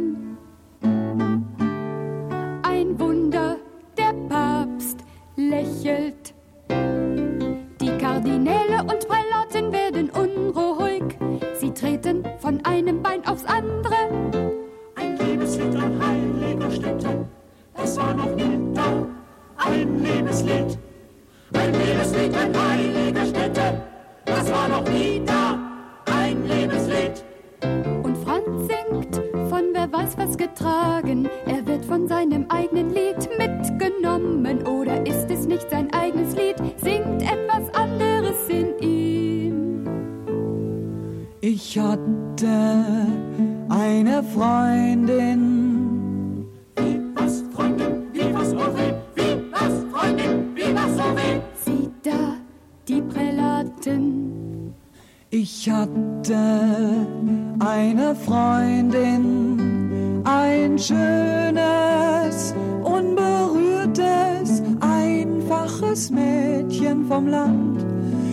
Schönes, 61.11 62.55
unberührtes, 62.83 64.62
einfaches 64.81 66.11
Mädchen 66.11 67.05
vom 67.07 67.29
Land. 67.29 67.85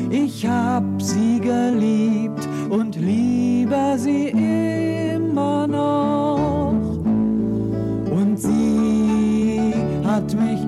Ich 0.09 0.45
hab 0.47 0.83
sie 1.01 1.39
geliebt 1.39 2.47
und 2.69 2.95
liebe 2.95 3.95
sie 3.97 4.27
immer 5.15 5.67
noch. 5.67 6.73
Und 8.11 8.39
sie 8.39 9.73
hat 10.05 10.33
mich 10.35 10.66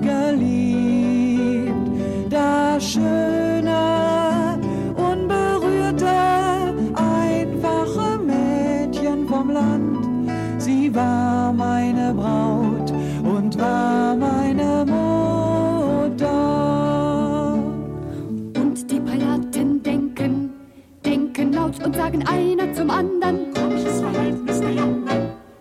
zum 22.90 22.98
anderen. 22.98 23.54
Komisches 23.54 24.00
Verhältnis 24.00 24.60
der 24.60 24.72
Jungen, 24.72 25.08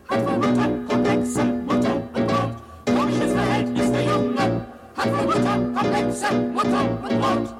hat 0.09 0.25
wohl 0.25 0.37
Mutter 0.37 0.69
Komplexe, 0.89 1.43
Mutter 1.65 1.95
und 2.13 2.27
Braut. 2.27 2.55
Komisches 2.85 3.31
Verhältnis 3.33 3.91
der 3.91 4.03
Jungen, 4.03 4.61
hat 4.95 5.11
wohl 5.13 5.25
Mutter 5.25 5.79
Komplexe, 5.79 6.25
Mutter 6.53 6.81
und 7.03 7.19
Braut. 7.19 7.55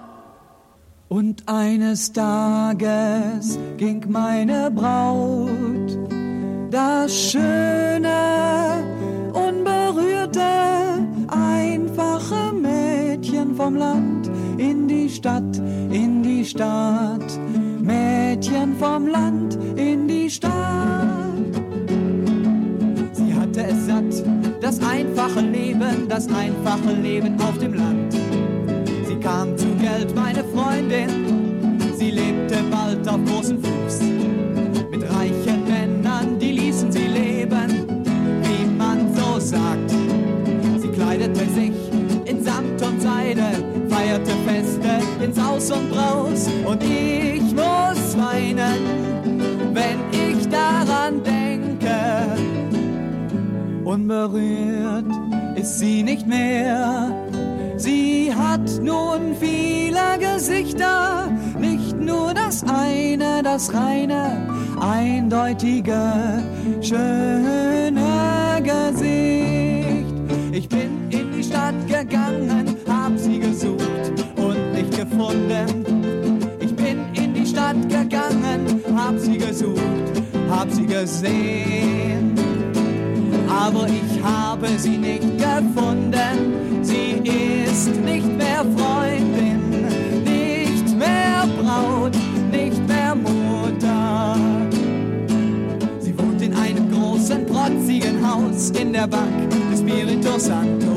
Und 1.10 1.44
eines 1.48 2.14
Tages 2.14 3.58
ging 3.78 4.06
meine 4.10 4.72
Braut, 4.72 5.98
das 6.70 7.16
schöne, 7.16 8.84
unberührte, 9.34 10.40
einfache 11.28 12.54
Mädchen 12.54 13.56
vom 13.56 13.76
Land, 13.76 14.30
in 14.58 14.88
die 14.88 15.10
Stadt, 15.10 15.58
in 15.90 16.22
die 16.22 16.46
Stadt. 16.46 17.40
Mädchen 18.40 18.74
vom 18.78 19.08
Land, 19.08 19.58
in 19.76 20.08
die 20.08 20.30
Stadt. 20.30 20.54
Sie 23.12 23.34
hatte 23.34 23.64
es 23.64 23.86
satt, 23.86 24.24
das 24.62 24.80
einfache 24.82 25.42
Leben, 25.42 26.08
das 26.08 26.30
einfache 26.30 26.94
Leben 27.02 27.36
auf 27.42 27.58
dem 27.58 27.74
Land. 27.74 28.14
Sie 29.06 29.16
kam 29.18 29.58
zu 29.58 29.68
Geld, 29.76 30.16
meine 30.16 30.46
Freundin. 30.56 31.10
Sie 31.98 32.12
lebte 32.12 32.60
bald 32.72 33.06
auf 33.10 33.20
großen 33.26 33.62
Fuß. 33.62 34.00
Mit 34.90 35.04
reichen 35.04 35.66
Männern, 35.68 36.40
die 36.40 36.54
ließen 36.54 36.94
sie 36.94 37.08
leben, 37.08 38.06
wie 38.44 38.66
man 38.78 39.14
so 39.16 39.38
sagt. 39.38 39.92
Sie 40.78 40.88
kleidete 40.88 41.46
sich 41.50 41.74
in 42.24 42.42
Samt 42.42 42.82
und 42.82 43.02
Seide, 43.02 43.44
feierte 43.90 44.32
Feste 44.48 45.02
in 45.22 45.34
Saus 45.34 45.70
und 45.72 45.92
Braus. 45.92 46.48
Und 46.66 46.82
ich 46.86 47.39
weinen, 48.40 49.74
wenn 49.74 50.00
ich 50.12 50.48
daran 50.50 51.22
denke. 51.24 52.00
Unberührt 53.84 55.06
ist 55.56 55.80
sie 55.80 56.04
nicht 56.04 56.28
mehr. 56.28 57.12
Sie 57.78 58.34
hat 58.36 58.70
nun 58.82 59.36
viele 59.40 60.18
Gesichter, 60.20 61.30
nicht 61.60 61.98
nur 61.98 62.34
das 62.34 62.64
eine, 62.64 63.42
das 63.42 63.74
reine, 63.74 64.48
eindeutige, 64.82 66.44
schöne 66.82 68.62
Gesicht. 68.64 70.14
Ich 70.52 70.68
bin 70.68 70.89
gesucht, 79.74 80.24
hab 80.50 80.72
sie 80.72 80.86
gesehen 80.86 81.90
aber 83.70 83.88
ich 83.88 84.24
habe 84.24 84.68
sie 84.78 84.98
nicht 84.98 85.38
gefunden. 85.38 86.82
Sie 86.82 87.22
ist 87.24 87.88
nicht 88.04 88.26
mehr 88.26 88.66
Freundin, 88.76 89.86
nicht 90.24 90.98
mehr 90.98 91.48
Braut, 91.62 92.16
nicht 92.52 92.88
mehr 92.88 93.16
Mutter. 93.16 94.36
Sie 96.00 96.18
wohnt 96.18 96.42
in 96.42 96.54
einem 96.56 96.92
großen, 96.92 97.46
protzigen 97.46 98.28
Haus 98.28 98.72
in 98.72 98.94
der 98.94 99.08
Bank 99.08 99.50
des 99.72 99.82
Spirito 99.82 100.40
Santo, 100.40 100.96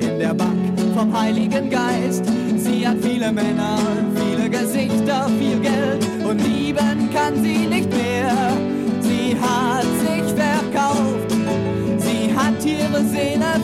in 0.00 0.18
der 0.18 0.34
Bank 0.34 0.78
vom 0.94 1.18
Heiligen 1.18 1.70
Geist. 1.70 2.24
Sie 2.56 2.86
hat 2.86 2.98
viele 3.00 3.32
Männer, 3.32 3.78
viele 4.14 4.48
Gesichter, 4.50 5.28
viel 5.38 5.58
Geld 5.60 6.06
und 6.28 6.38
lieben 6.46 7.08
kann 7.12 7.42
sie 7.42 7.67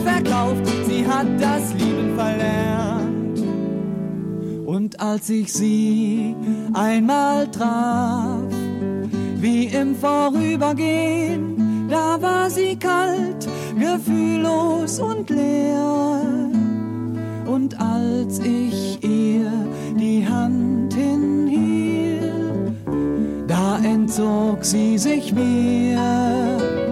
verkauft, 0.05 0.65
sie 0.85 1.05
hat 1.05 1.27
das 1.39 1.73
Lieben 1.73 2.15
verlernt. 2.15 3.39
Und 4.65 4.99
als 4.99 5.29
ich 5.29 5.51
sie 5.51 6.35
einmal 6.73 7.49
traf, 7.49 8.41
wie 9.37 9.65
im 9.65 9.95
Vorübergehen, 9.95 11.87
da 11.89 12.21
war 12.21 12.49
sie 12.49 12.75
kalt, 12.75 13.47
gefühllos 13.77 14.99
und 14.99 15.29
leer. 15.29 16.21
Und 17.45 17.79
als 17.79 18.39
ich 18.39 19.03
ihr 19.03 19.51
die 19.97 20.27
Hand 20.27 20.93
hinhielt, 20.93 22.73
da 23.47 23.77
entzog 23.83 24.63
sie 24.63 24.97
sich 24.97 25.33
mir 25.33 26.84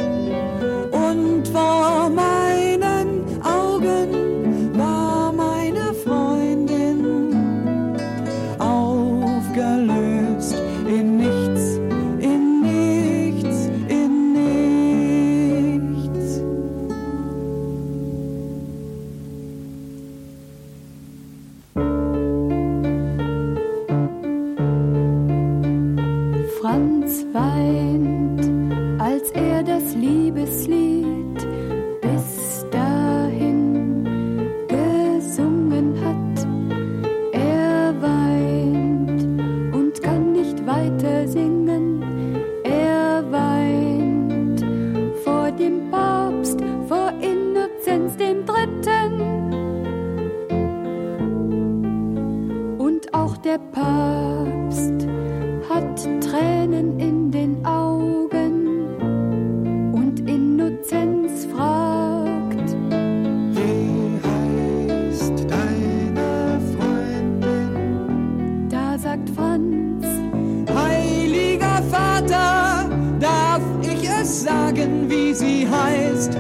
sagen, 74.74 75.10
wie 75.10 75.34
sie 75.34 75.68
heißt? 75.70 76.38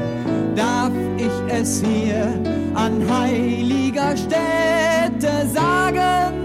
Darf 0.55 0.91
ich 1.17 1.53
es 1.53 1.83
hier 1.83 2.33
an 2.73 3.03
heiliger 3.09 4.15
Stätte 4.15 5.47
sagen? 5.53 6.41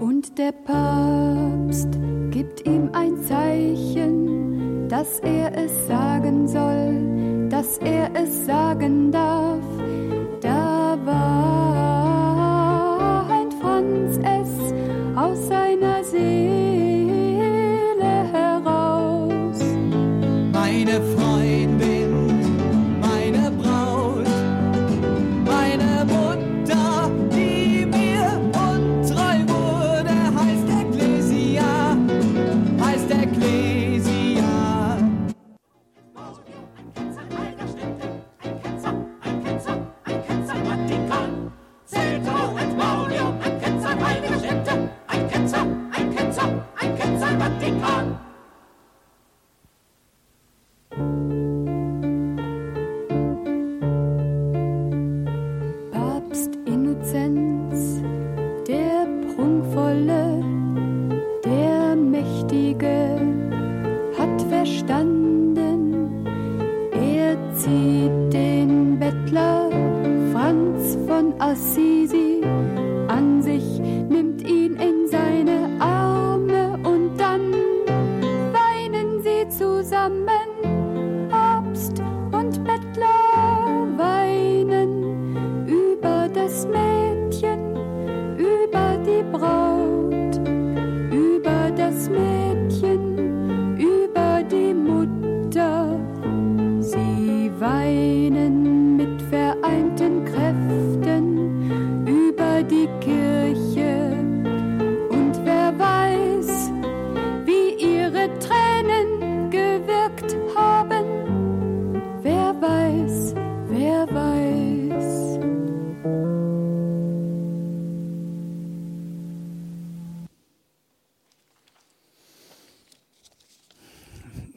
und 0.00 0.38
der 0.38 0.52
Papst 0.52 1.88
gibt 2.30 2.66
ihm 2.66 2.90
ein 2.92 3.16
Zeichen, 3.22 4.88
dass 4.88 5.20
er 5.20 5.56
es 5.56 5.86
sagen 5.86 6.46
soll, 6.46 7.48
dass 7.48 7.78
er 7.78 8.10
es 8.14 8.46
sagen 8.46 9.10
darf. 9.10 9.62
Da 10.40 10.98
weint 13.28 13.54
Franz 13.54 14.18
es 14.18 14.72
aus 15.16 15.48
seiner 15.48 16.04
Seele 16.04 16.65
Meine 20.86 21.00
Freundin, 21.16 21.65
Innozenz, 57.16 58.02
der 58.68 59.06
prunkvolle, 59.34 60.42
der 61.44 61.96
mächtige, 61.96 63.16
hat 64.18 64.42
verstanden, 64.50 66.24
er 66.92 67.36
zieht 67.54 68.32
den 68.32 68.98
Bettler 68.98 69.70
Franz 70.32 70.98
von 71.06 71.32
Assisi 71.40 72.05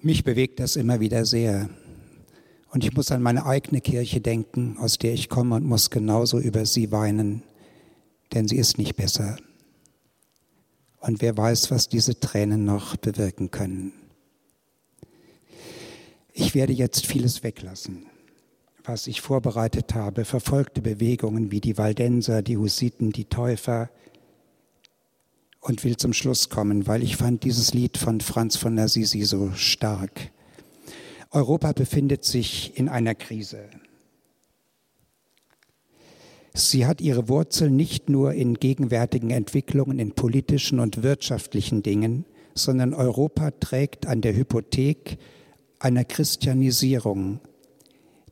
Mich 0.09 0.23
bewegt 0.23 0.59
das 0.59 0.75
immer 0.75 0.99
wieder 0.99 1.23
sehr. 1.23 1.69
Und 2.71 2.83
ich 2.83 2.95
muss 2.95 3.11
an 3.11 3.21
meine 3.21 3.45
eigene 3.45 3.79
Kirche 3.79 4.19
denken, 4.19 4.75
aus 4.79 4.97
der 4.97 5.13
ich 5.13 5.29
komme 5.29 5.53
und 5.53 5.65
muss 5.65 5.91
genauso 5.91 6.39
über 6.39 6.65
sie 6.65 6.91
weinen, 6.91 7.43
denn 8.33 8.47
sie 8.47 8.57
ist 8.57 8.79
nicht 8.79 8.95
besser. 8.95 9.37
Und 10.99 11.21
wer 11.21 11.37
weiß, 11.37 11.69
was 11.69 11.89
diese 11.89 12.19
Tränen 12.19 12.65
noch 12.65 12.95
bewirken 12.95 13.51
können. 13.51 13.93
Ich 16.33 16.55
werde 16.55 16.73
jetzt 16.73 17.05
vieles 17.05 17.43
weglassen, 17.43 18.07
was 18.83 19.05
ich 19.05 19.21
vorbereitet 19.21 19.93
habe, 19.93 20.25
verfolgte 20.25 20.81
Bewegungen 20.81 21.51
wie 21.51 21.61
die 21.61 21.77
Waldenser, 21.77 22.41
die 22.41 22.57
Hussiten, 22.57 23.11
die 23.11 23.25
Täufer, 23.25 23.91
und 25.69 25.83
will 25.83 25.95
zum 25.95 26.13
Schluss 26.13 26.49
kommen, 26.49 26.87
weil 26.87 27.03
ich 27.03 27.15
fand 27.15 27.43
dieses 27.43 27.73
Lied 27.73 27.97
von 27.97 28.19
Franz 28.19 28.57
von 28.57 28.77
Assisi 28.79 29.21
so 29.21 29.51
stark. 29.53 30.31
Europa 31.31 31.71
befindet 31.73 32.25
sich 32.25 32.75
in 32.75 32.89
einer 32.89 33.13
Krise. 33.13 33.69
Sie 36.55 36.87
hat 36.87 36.99
ihre 36.99 37.29
Wurzeln 37.29 37.75
nicht 37.75 38.09
nur 38.09 38.33
in 38.33 38.55
gegenwärtigen 38.55 39.29
Entwicklungen 39.29 39.99
in 39.99 40.13
politischen 40.13 40.79
und 40.79 41.03
wirtschaftlichen 41.03 41.83
Dingen, 41.83 42.25
sondern 42.55 42.95
Europa 42.95 43.51
trägt 43.51 44.07
an 44.07 44.21
der 44.21 44.35
Hypothek 44.35 45.19
einer 45.77 46.03
Christianisierung, 46.03 47.39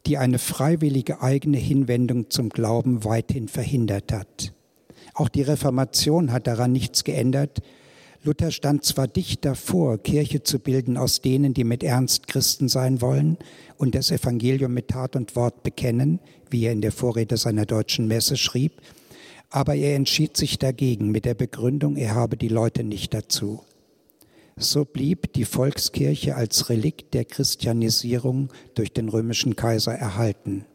die 0.08 0.18
eine 0.18 0.40
freiwillige 0.40 1.22
eigene 1.22 1.58
Hinwendung 1.58 2.32
zum 2.32 2.50
Glauben 2.50 3.04
weithin 3.04 3.48
verhindert 3.48 4.12
hat. 4.12 4.54
Auch 5.18 5.30
die 5.30 5.42
Reformation 5.42 6.32
hat 6.32 6.46
daran 6.46 6.72
nichts 6.72 7.04
geändert. 7.04 7.64
Luther 8.24 8.52
stand 8.52 8.86
zwar 8.86 9.08
dicht 9.08 9.46
davor, 9.46 9.98
Kirche 9.98 10.44
zu 10.44 10.60
bilden 10.60 10.96
aus 10.96 11.22
denen, 11.22 11.56
die 11.56 11.64
mit 11.64 11.84
Ernst 11.84 12.28
Christen 12.28 12.70
sein 12.70 13.02
wollen 13.02 13.40
und 13.78 13.96
das 13.96 14.12
Evangelium 14.12 14.76
mit 14.76 14.90
Tat 14.90 15.16
und 15.16 15.36
Wort 15.36 15.64
bekennen, 15.64 16.20
wie 16.52 16.66
er 16.66 16.72
in 16.72 16.82
der 16.82 16.92
Vorrede 16.92 17.36
seiner 17.38 17.66
deutschen 17.66 18.08
Messe 18.08 18.38
schrieb, 18.38 18.74
aber 19.50 19.74
er 19.74 19.96
entschied 19.96 20.38
sich 20.38 20.60
dagegen 20.60 21.10
mit 21.10 21.26
der 21.26 21.34
Begründung, 21.34 21.96
er 21.96 22.14
habe 22.14 22.38
die 22.38 22.48
Leute 22.48 22.84
nicht 22.84 23.16
dazu. 23.16 23.64
So 24.56 24.86
blieb 24.86 25.34
die 25.34 25.46
Volkskirche 25.46 26.36
als 26.36 26.70
Relikt 26.70 27.16
der 27.16 27.26
Christianisierung 27.26 28.50
durch 28.76 28.94
den 28.94 29.10
römischen 29.10 29.56
Kaiser 29.56 29.94
erhalten. 29.94 30.66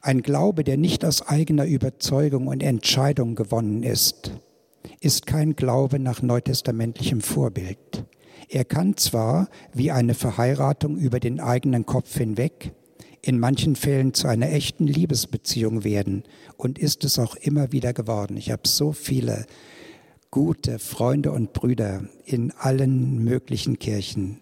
Ein 0.00 0.22
Glaube, 0.22 0.64
der 0.64 0.76
nicht 0.76 1.04
aus 1.04 1.22
eigener 1.22 1.64
Überzeugung 1.64 2.46
und 2.46 2.62
Entscheidung 2.62 3.34
gewonnen 3.34 3.82
ist, 3.82 4.32
ist 5.00 5.26
kein 5.26 5.56
Glaube 5.56 5.98
nach 5.98 6.22
neutestamentlichem 6.22 7.20
Vorbild. 7.20 8.04
Er 8.48 8.64
kann 8.64 8.96
zwar 8.96 9.48
wie 9.74 9.90
eine 9.90 10.14
Verheiratung 10.14 10.96
über 10.96 11.20
den 11.20 11.40
eigenen 11.40 11.84
Kopf 11.84 12.16
hinweg 12.16 12.72
in 13.20 13.38
manchen 13.38 13.76
Fällen 13.76 14.14
zu 14.14 14.28
einer 14.28 14.50
echten 14.50 14.86
Liebesbeziehung 14.86 15.84
werden 15.84 16.22
und 16.56 16.78
ist 16.78 17.04
es 17.04 17.18
auch 17.18 17.34
immer 17.34 17.72
wieder 17.72 17.92
geworden. 17.92 18.36
Ich 18.36 18.50
habe 18.50 18.66
so 18.66 18.92
viele 18.92 19.46
gute 20.30 20.78
Freunde 20.78 21.32
und 21.32 21.52
Brüder 21.52 22.04
in 22.24 22.52
allen 22.52 23.22
möglichen 23.24 23.78
Kirchen, 23.78 24.40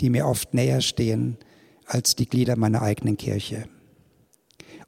die 0.00 0.10
mir 0.10 0.26
oft 0.26 0.54
näher 0.54 0.80
stehen 0.80 1.36
als 1.86 2.16
die 2.16 2.26
Glieder 2.26 2.56
meiner 2.56 2.82
eigenen 2.82 3.16
Kirche. 3.16 3.66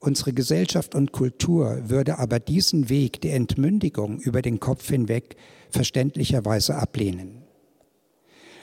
Unsere 0.01 0.33
Gesellschaft 0.33 0.95
und 0.95 1.13
Kultur 1.13 1.89
würde 1.89 2.19
aber 2.19 2.39
diesen 2.39 2.89
Weg 2.89 3.21
der 3.21 3.35
Entmündigung 3.35 4.19
über 4.21 4.43
den 4.43 4.61
Kopf 4.61 4.89
hinweg 4.89 5.37
verständlicherweise 5.71 6.77
ablehnen. 6.77 7.43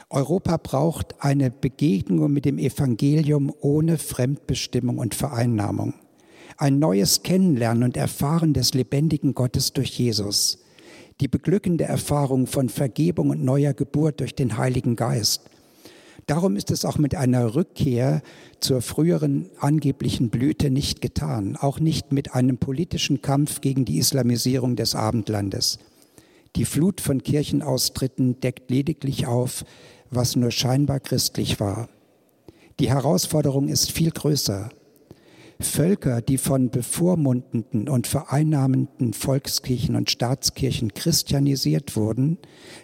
Europa 0.09 0.57
braucht 0.57 1.15
eine 1.23 1.49
Begegnung 1.49 2.31
mit 2.31 2.45
dem 2.45 2.59
Evangelium 2.59 3.51
ohne 3.61 3.97
Fremdbestimmung 3.97 4.99
und 4.99 5.15
Vereinnahmung. 5.15 5.95
Ein 6.57 6.77
neues 6.77 7.23
Kennenlernen 7.23 7.83
und 7.83 7.97
Erfahren 7.97 8.53
des 8.53 8.75
lebendigen 8.75 9.33
Gottes 9.33 9.73
durch 9.73 9.97
Jesus. 9.97 10.59
Die 11.19 11.27
beglückende 11.27 11.85
Erfahrung 11.85 12.45
von 12.45 12.69
Vergebung 12.69 13.31
und 13.31 13.43
neuer 13.43 13.73
Geburt 13.73 14.19
durch 14.19 14.35
den 14.35 14.57
Heiligen 14.57 14.95
Geist. 14.95 15.49
Darum 16.26 16.56
ist 16.56 16.71
es 16.71 16.86
auch 16.86 16.97
mit 16.97 17.15
einer 17.15 17.56
Rückkehr 17.56 18.21
zur 18.60 18.82
früheren 18.82 19.49
angeblichen 19.60 20.30
Blüte 20.30 20.69
nicht 20.69 21.02
getan, 21.02 21.58
auch 21.58 21.80
nicht 21.80 22.12
mit 22.12 22.34
einem 22.34 22.58
politischen 22.58 23.21
Kampf 23.21 23.62
gegen 23.62 23.86
die 23.86 23.97
Islamisierung 23.97 24.76
des 24.76 24.95
Abendlandes. 24.95 25.80
Die 26.56 26.65
Flut 26.65 27.02
von 27.02 27.23
Kirchenaustritten 27.23 28.39
deckt 28.39 28.69
lediglich 28.69 29.28
auf, 29.28 29.65
was 30.12 30.36
nur 30.36 30.52
scheinbar 30.52 30.99
christlich 30.99 31.60
war. 31.60 31.89
Die 32.80 32.89
Herausforderung 32.89 33.67
ist 33.67 33.91
viel 33.91 34.12
größer. 34.12 34.69
Völker, 35.63 36.21
die 36.21 36.38
von 36.38 36.69
bevormundenden 36.69 37.89
und 37.89 38.08
vereinnahmenden 38.08 39.13
Volkskirchen 39.13 39.95
und 39.95 40.12
Staatskirchen 40.12 40.93
christianisiert 40.93 41.95
wurden, 41.95 42.38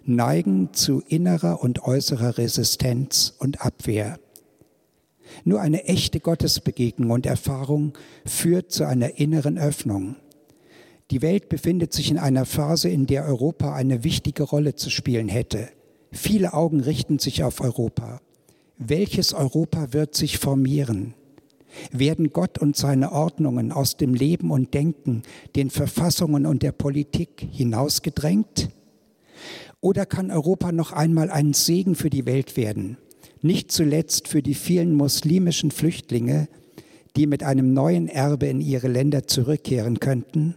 neigen 0.05 0.73
zu 0.73 1.01
innerer 1.07 1.61
und 1.61 1.83
äußerer 1.83 2.37
Resistenz 2.37 3.33
und 3.39 3.61
Abwehr. 3.61 4.19
Nur 5.43 5.61
eine 5.61 5.85
echte 5.85 6.19
Gottesbegegnung 6.19 7.11
und 7.11 7.25
Erfahrung 7.25 7.93
führt 8.25 8.71
zu 8.71 8.85
einer 8.85 9.19
inneren 9.19 9.57
Öffnung. 9.57 10.15
Die 11.11 11.21
Welt 11.21 11.49
befindet 11.49 11.93
sich 11.93 12.11
in 12.11 12.17
einer 12.17 12.45
Phase, 12.45 12.89
in 12.89 13.05
der 13.05 13.25
Europa 13.25 13.73
eine 13.73 14.03
wichtige 14.03 14.43
Rolle 14.43 14.75
zu 14.75 14.89
spielen 14.89 15.27
hätte. 15.27 15.69
Viele 16.11 16.53
Augen 16.53 16.79
richten 16.81 17.19
sich 17.19 17.43
auf 17.43 17.61
Europa. 17.61 18.21
Welches 18.77 19.33
Europa 19.33 19.93
wird 19.93 20.15
sich 20.15 20.37
formieren? 20.37 21.15
Werden 21.91 22.31
Gott 22.31 22.57
und 22.57 22.75
seine 22.75 23.11
Ordnungen 23.11 23.71
aus 23.71 23.97
dem 23.97 24.13
Leben 24.13 24.51
und 24.51 24.73
Denken, 24.73 25.23
den 25.55 25.69
Verfassungen 25.69 26.45
und 26.45 26.63
der 26.63 26.71
Politik 26.71 27.47
hinausgedrängt? 27.51 28.69
Oder 29.81 30.05
kann 30.05 30.31
Europa 30.31 30.71
noch 30.71 30.91
einmal 30.91 31.29
ein 31.29 31.53
Segen 31.53 31.95
für 31.95 32.09
die 32.09 32.25
Welt 32.25 32.57
werden? 32.57 32.97
Nicht 33.41 33.71
zuletzt 33.71 34.27
für 34.27 34.41
die 34.41 34.55
vielen 34.55 34.95
muslimischen 34.95 35.71
Flüchtlinge, 35.71 36.49
die 37.15 37.27
mit 37.27 37.43
einem 37.43 37.73
neuen 37.73 38.07
Erbe 38.07 38.47
in 38.47 38.59
ihre 38.59 38.89
Länder 38.89 39.27
zurückkehren 39.27 39.99
könnten? 39.99 40.55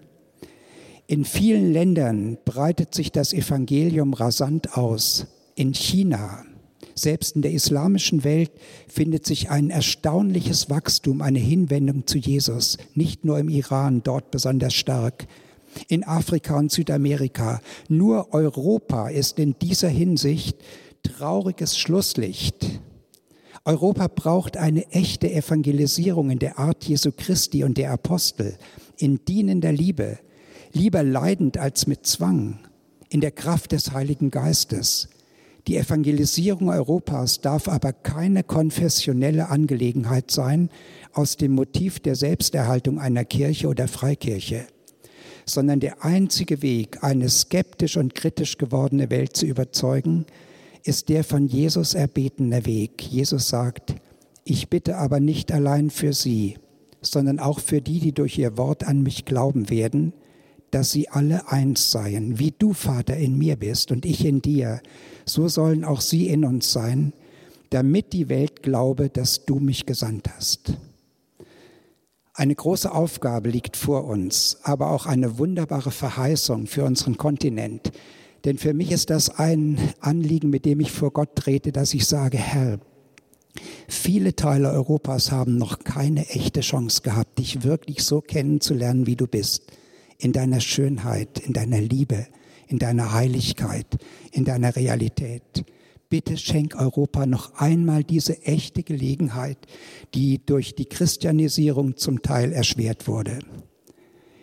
In 1.07 1.25
vielen 1.25 1.73
Ländern 1.73 2.39
breitet 2.45 2.95
sich 2.95 3.13
das 3.13 3.33
Evangelium 3.33 4.15
rasant 4.15 4.77
aus. 4.77 5.27
In 5.55 5.75
China, 5.75 6.45
selbst 6.95 7.37
in 7.37 7.43
der 7.43 7.53
islamischen 7.53 8.25
Welt 8.25 8.51
findet 8.89 9.27
sich 9.27 9.51
ein 9.51 9.71
erstaunliches 9.71 10.71
Wachstum, 10.71 11.23
eine 11.23 11.39
Hinwendung 11.39 12.07
zu 12.07 12.19
Jesus, 12.19 12.79
nicht 12.95 13.25
nur 13.25 13.39
im 13.39 13.49
Iran, 13.49 14.03
dort 14.03 14.31
besonders 14.31 14.75
stark, 14.75 15.27
in 15.89 16.05
Afrika 16.05 16.59
und 16.59 16.71
Südamerika. 16.71 17.61
Nur 17.89 18.33
Europa 18.35 19.09
ist 19.09 19.39
in 19.39 19.55
dieser 19.61 19.89
Hinsicht 19.89 20.57
trauriges 21.03 21.79
Schlusslicht. 21.79 22.81
Europa 23.65 24.09
braucht 24.09 24.57
eine 24.57 24.91
echte 24.91 25.31
Evangelisierung 25.31 26.31
in 26.31 26.39
der 26.39 26.59
Art 26.59 26.85
Jesu 26.85 27.13
Christi 27.17 27.63
und 27.65 27.79
der 27.79 27.93
Apostel, 27.93 28.57
in 28.99 29.25
dienender 29.25 29.73
Liebe, 29.73 30.19
lieber 30.73 31.03
leidend 31.03 31.59
als 31.59 31.87
mit 31.87 32.07
Zwang, 32.07 32.59
in 33.09 33.21
der 33.21 33.31
Kraft 33.31 33.73
des 33.73 33.93
Heiligen 33.93 34.31
Geistes. 34.31 35.09
Die 35.69 35.77
Evangelisierung 35.77 36.71
Europas 36.71 37.41
darf 37.41 37.69
aber 37.69 37.93
keine 37.93 38.43
konfessionelle 38.43 39.49
Angelegenheit 39.49 40.31
sein 40.31 40.71
aus 41.13 41.37
dem 41.37 41.53
Motiv 41.53 42.01
der 42.01 42.17
Selbsterhaltung 42.17 42.99
einer 42.99 43.25
Kirche 43.25 43.69
oder 43.69 43.87
Freikirche, 43.87 44.67
sondern 45.47 45.79
der 45.79 46.05
einzige 46.05 46.63
Weg, 46.63 47.05
eine 47.05 47.29
skeptisch 47.29 47.97
und 47.97 48.15
kritisch 48.17 48.59
gewordene 48.59 49.11
Welt 49.11 49.37
zu 49.37 49.47
überzeugen, 49.47 50.27
ist 50.85 51.09
der 51.09 51.23
von 51.23 51.47
Jesus 51.47 51.95
erbetene 51.95 52.67
Weg. 52.67 53.03
Jesus 53.03 53.49
sagt, 53.49 53.95
ich 54.45 54.69
bitte 54.69 54.97
aber 54.97 55.21
nicht 55.21 55.53
allein 55.53 55.91
für 55.91 56.13
sie, 56.13 56.57
sondern 57.01 57.39
auch 57.39 57.61
für 57.61 57.81
die, 57.81 58.01
die 58.01 58.13
durch 58.13 58.37
ihr 58.37 58.57
Wort 58.57 58.85
an 58.85 59.03
mich 59.03 59.25
glauben 59.25 59.71
werden, 59.71 60.13
dass 60.73 60.91
sie 60.91 61.11
alle 61.11 61.53
eins 61.53 61.91
seien, 61.91 62.39
wie 62.39 62.51
du, 62.51 62.73
Vater, 62.73 63.17
in 63.17 63.37
mir 63.37 63.57
bist 63.57 63.93
und 63.93 64.07
ich 64.07 64.25
in 64.25 64.41
dir, 64.41 64.81
so 65.27 65.47
sollen 65.47 65.85
auch 65.85 66.01
sie 66.01 66.29
in 66.29 66.45
uns 66.45 66.73
sein, 66.73 67.13
damit 67.71 68.15
die 68.15 68.31
Welt 68.31 68.63
glaube, 68.63 69.11
dass 69.11 69.45
du 69.45 69.57
mich 69.57 69.85
gesandt 69.85 70.31
hast. 70.35 70.73
Eine 72.33 72.55
große 72.55 72.91
Aufgabe 72.91 73.51
liegt 73.51 73.77
vor 73.77 74.05
uns, 74.05 74.59
aber 74.63 74.91
auch 74.91 75.05
eine 75.05 75.39
wunderbare 75.39 75.91
Verheißung 75.91 76.67
für 76.67 76.85
unseren 76.85 77.19
Kontinent. 77.19 77.93
Denn 78.47 78.57
für 78.57 78.73
mich 78.73 78.93
ist 78.93 79.11
das 79.11 79.29
ein 79.29 79.79
Anliegen, 80.01 80.49
mit 80.49 80.65
dem 80.65 80.81
ich 80.81 80.91
vor 80.91 81.13
Gott 81.13 81.37
trete, 81.37 81.71
dass 81.71 81.93
ich 81.93 82.07
sage, 82.07 82.39
Herr, 82.39 82.81
viele 83.89 84.35
Teile 84.35 84.71
Europas 84.71 85.31
haben 85.31 85.59
noch 85.59 85.81
keine 85.81 86.31
echte 86.31 86.63
Chance 86.63 87.03
gehabt, 87.03 87.39
dich 87.39 87.63
wirklich 87.63 88.03
so 88.03 88.23
kennenzulernen, 88.23 89.07
wie 89.07 89.17
du 89.17 89.27
bist 89.27 89.71
in 90.23 90.33
deiner 90.33 90.61
Schönheit, 90.61 91.41
in 91.41 91.53
deiner 91.53 91.81
Liebe, 91.81 92.27
in 92.69 92.79
deiner 92.79 93.13
Heiligkeit, 93.13 93.99
in 94.31 94.45
deiner 94.45 94.77
Realität. 94.77 95.65
Bitte 96.09 96.37
schenk 96.37 96.77
Europa 96.77 97.27
noch 97.27 97.55
einmal 97.55 98.05
diese 98.05 98.41
echte 98.43 98.85
Gelegenheit, 98.85 99.59
die 100.15 100.41
durch 100.45 100.77
die 100.77 100.85
Christianisierung 100.85 101.97
zum 101.97 102.23
Teil 102.23 102.53
erschwert 102.53 103.09
wurde. 103.09 103.41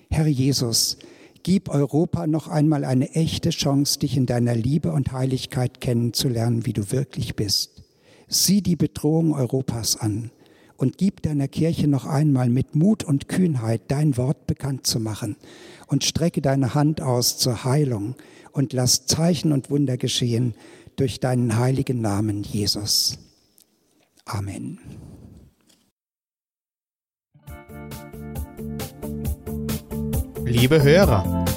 Herr 0.10 0.28
Jesus, 0.28 0.98
gib 1.44 1.70
Europa 1.70 2.28
noch 2.28 2.50
einmal 2.50 2.84
eine 2.84 3.12
echte 3.12 3.52
Chance, 3.52 4.00
dich 4.00 4.18
in 4.18 4.26
deiner 4.26 4.56
Liebe 4.56 4.92
und 4.92 5.14
Heiligkeit 5.14 5.80
kennenzulernen, 5.80 6.66
wie 6.66 6.74
du 6.74 6.92
wirklich 6.92 7.38
bist. 7.38 7.84
Sieh 8.28 8.62
die 8.62 8.76
Bedrohung 8.76 9.34
Europas 9.34 9.96
an 9.96 10.32
und 10.80 10.98
gib 10.98 11.22
deiner 11.22 11.50
Kirche 11.50 11.88
noch 11.88 12.06
einmal 12.06 12.50
mit 12.50 12.74
Mut 12.74 13.04
und 13.04 13.28
Kühnheit 13.28 13.82
dein 13.90 14.16
Wort 14.16 14.48
bekannt 14.48 14.88
zu 14.88 15.00
machen 15.00 15.36
und 15.88 16.06
strecke 16.06 16.42
deine 16.42 16.74
Hand 16.74 17.02
aus 17.02 17.38
zur 17.38 17.66
Heilung 17.66 18.16
und 18.54 18.72
lass 18.72 19.06
Zeichen 19.06 19.52
und 19.52 19.70
Wunder 19.70 19.98
geschehen 19.98 20.56
durch 20.96 21.20
deinen 21.20 21.58
heiligen 21.58 22.02
Namen, 22.02 22.44
Jesus. 22.44 23.20
Amen. 24.26 24.80
Liebe 30.46 30.82
Hörer, 30.82 31.39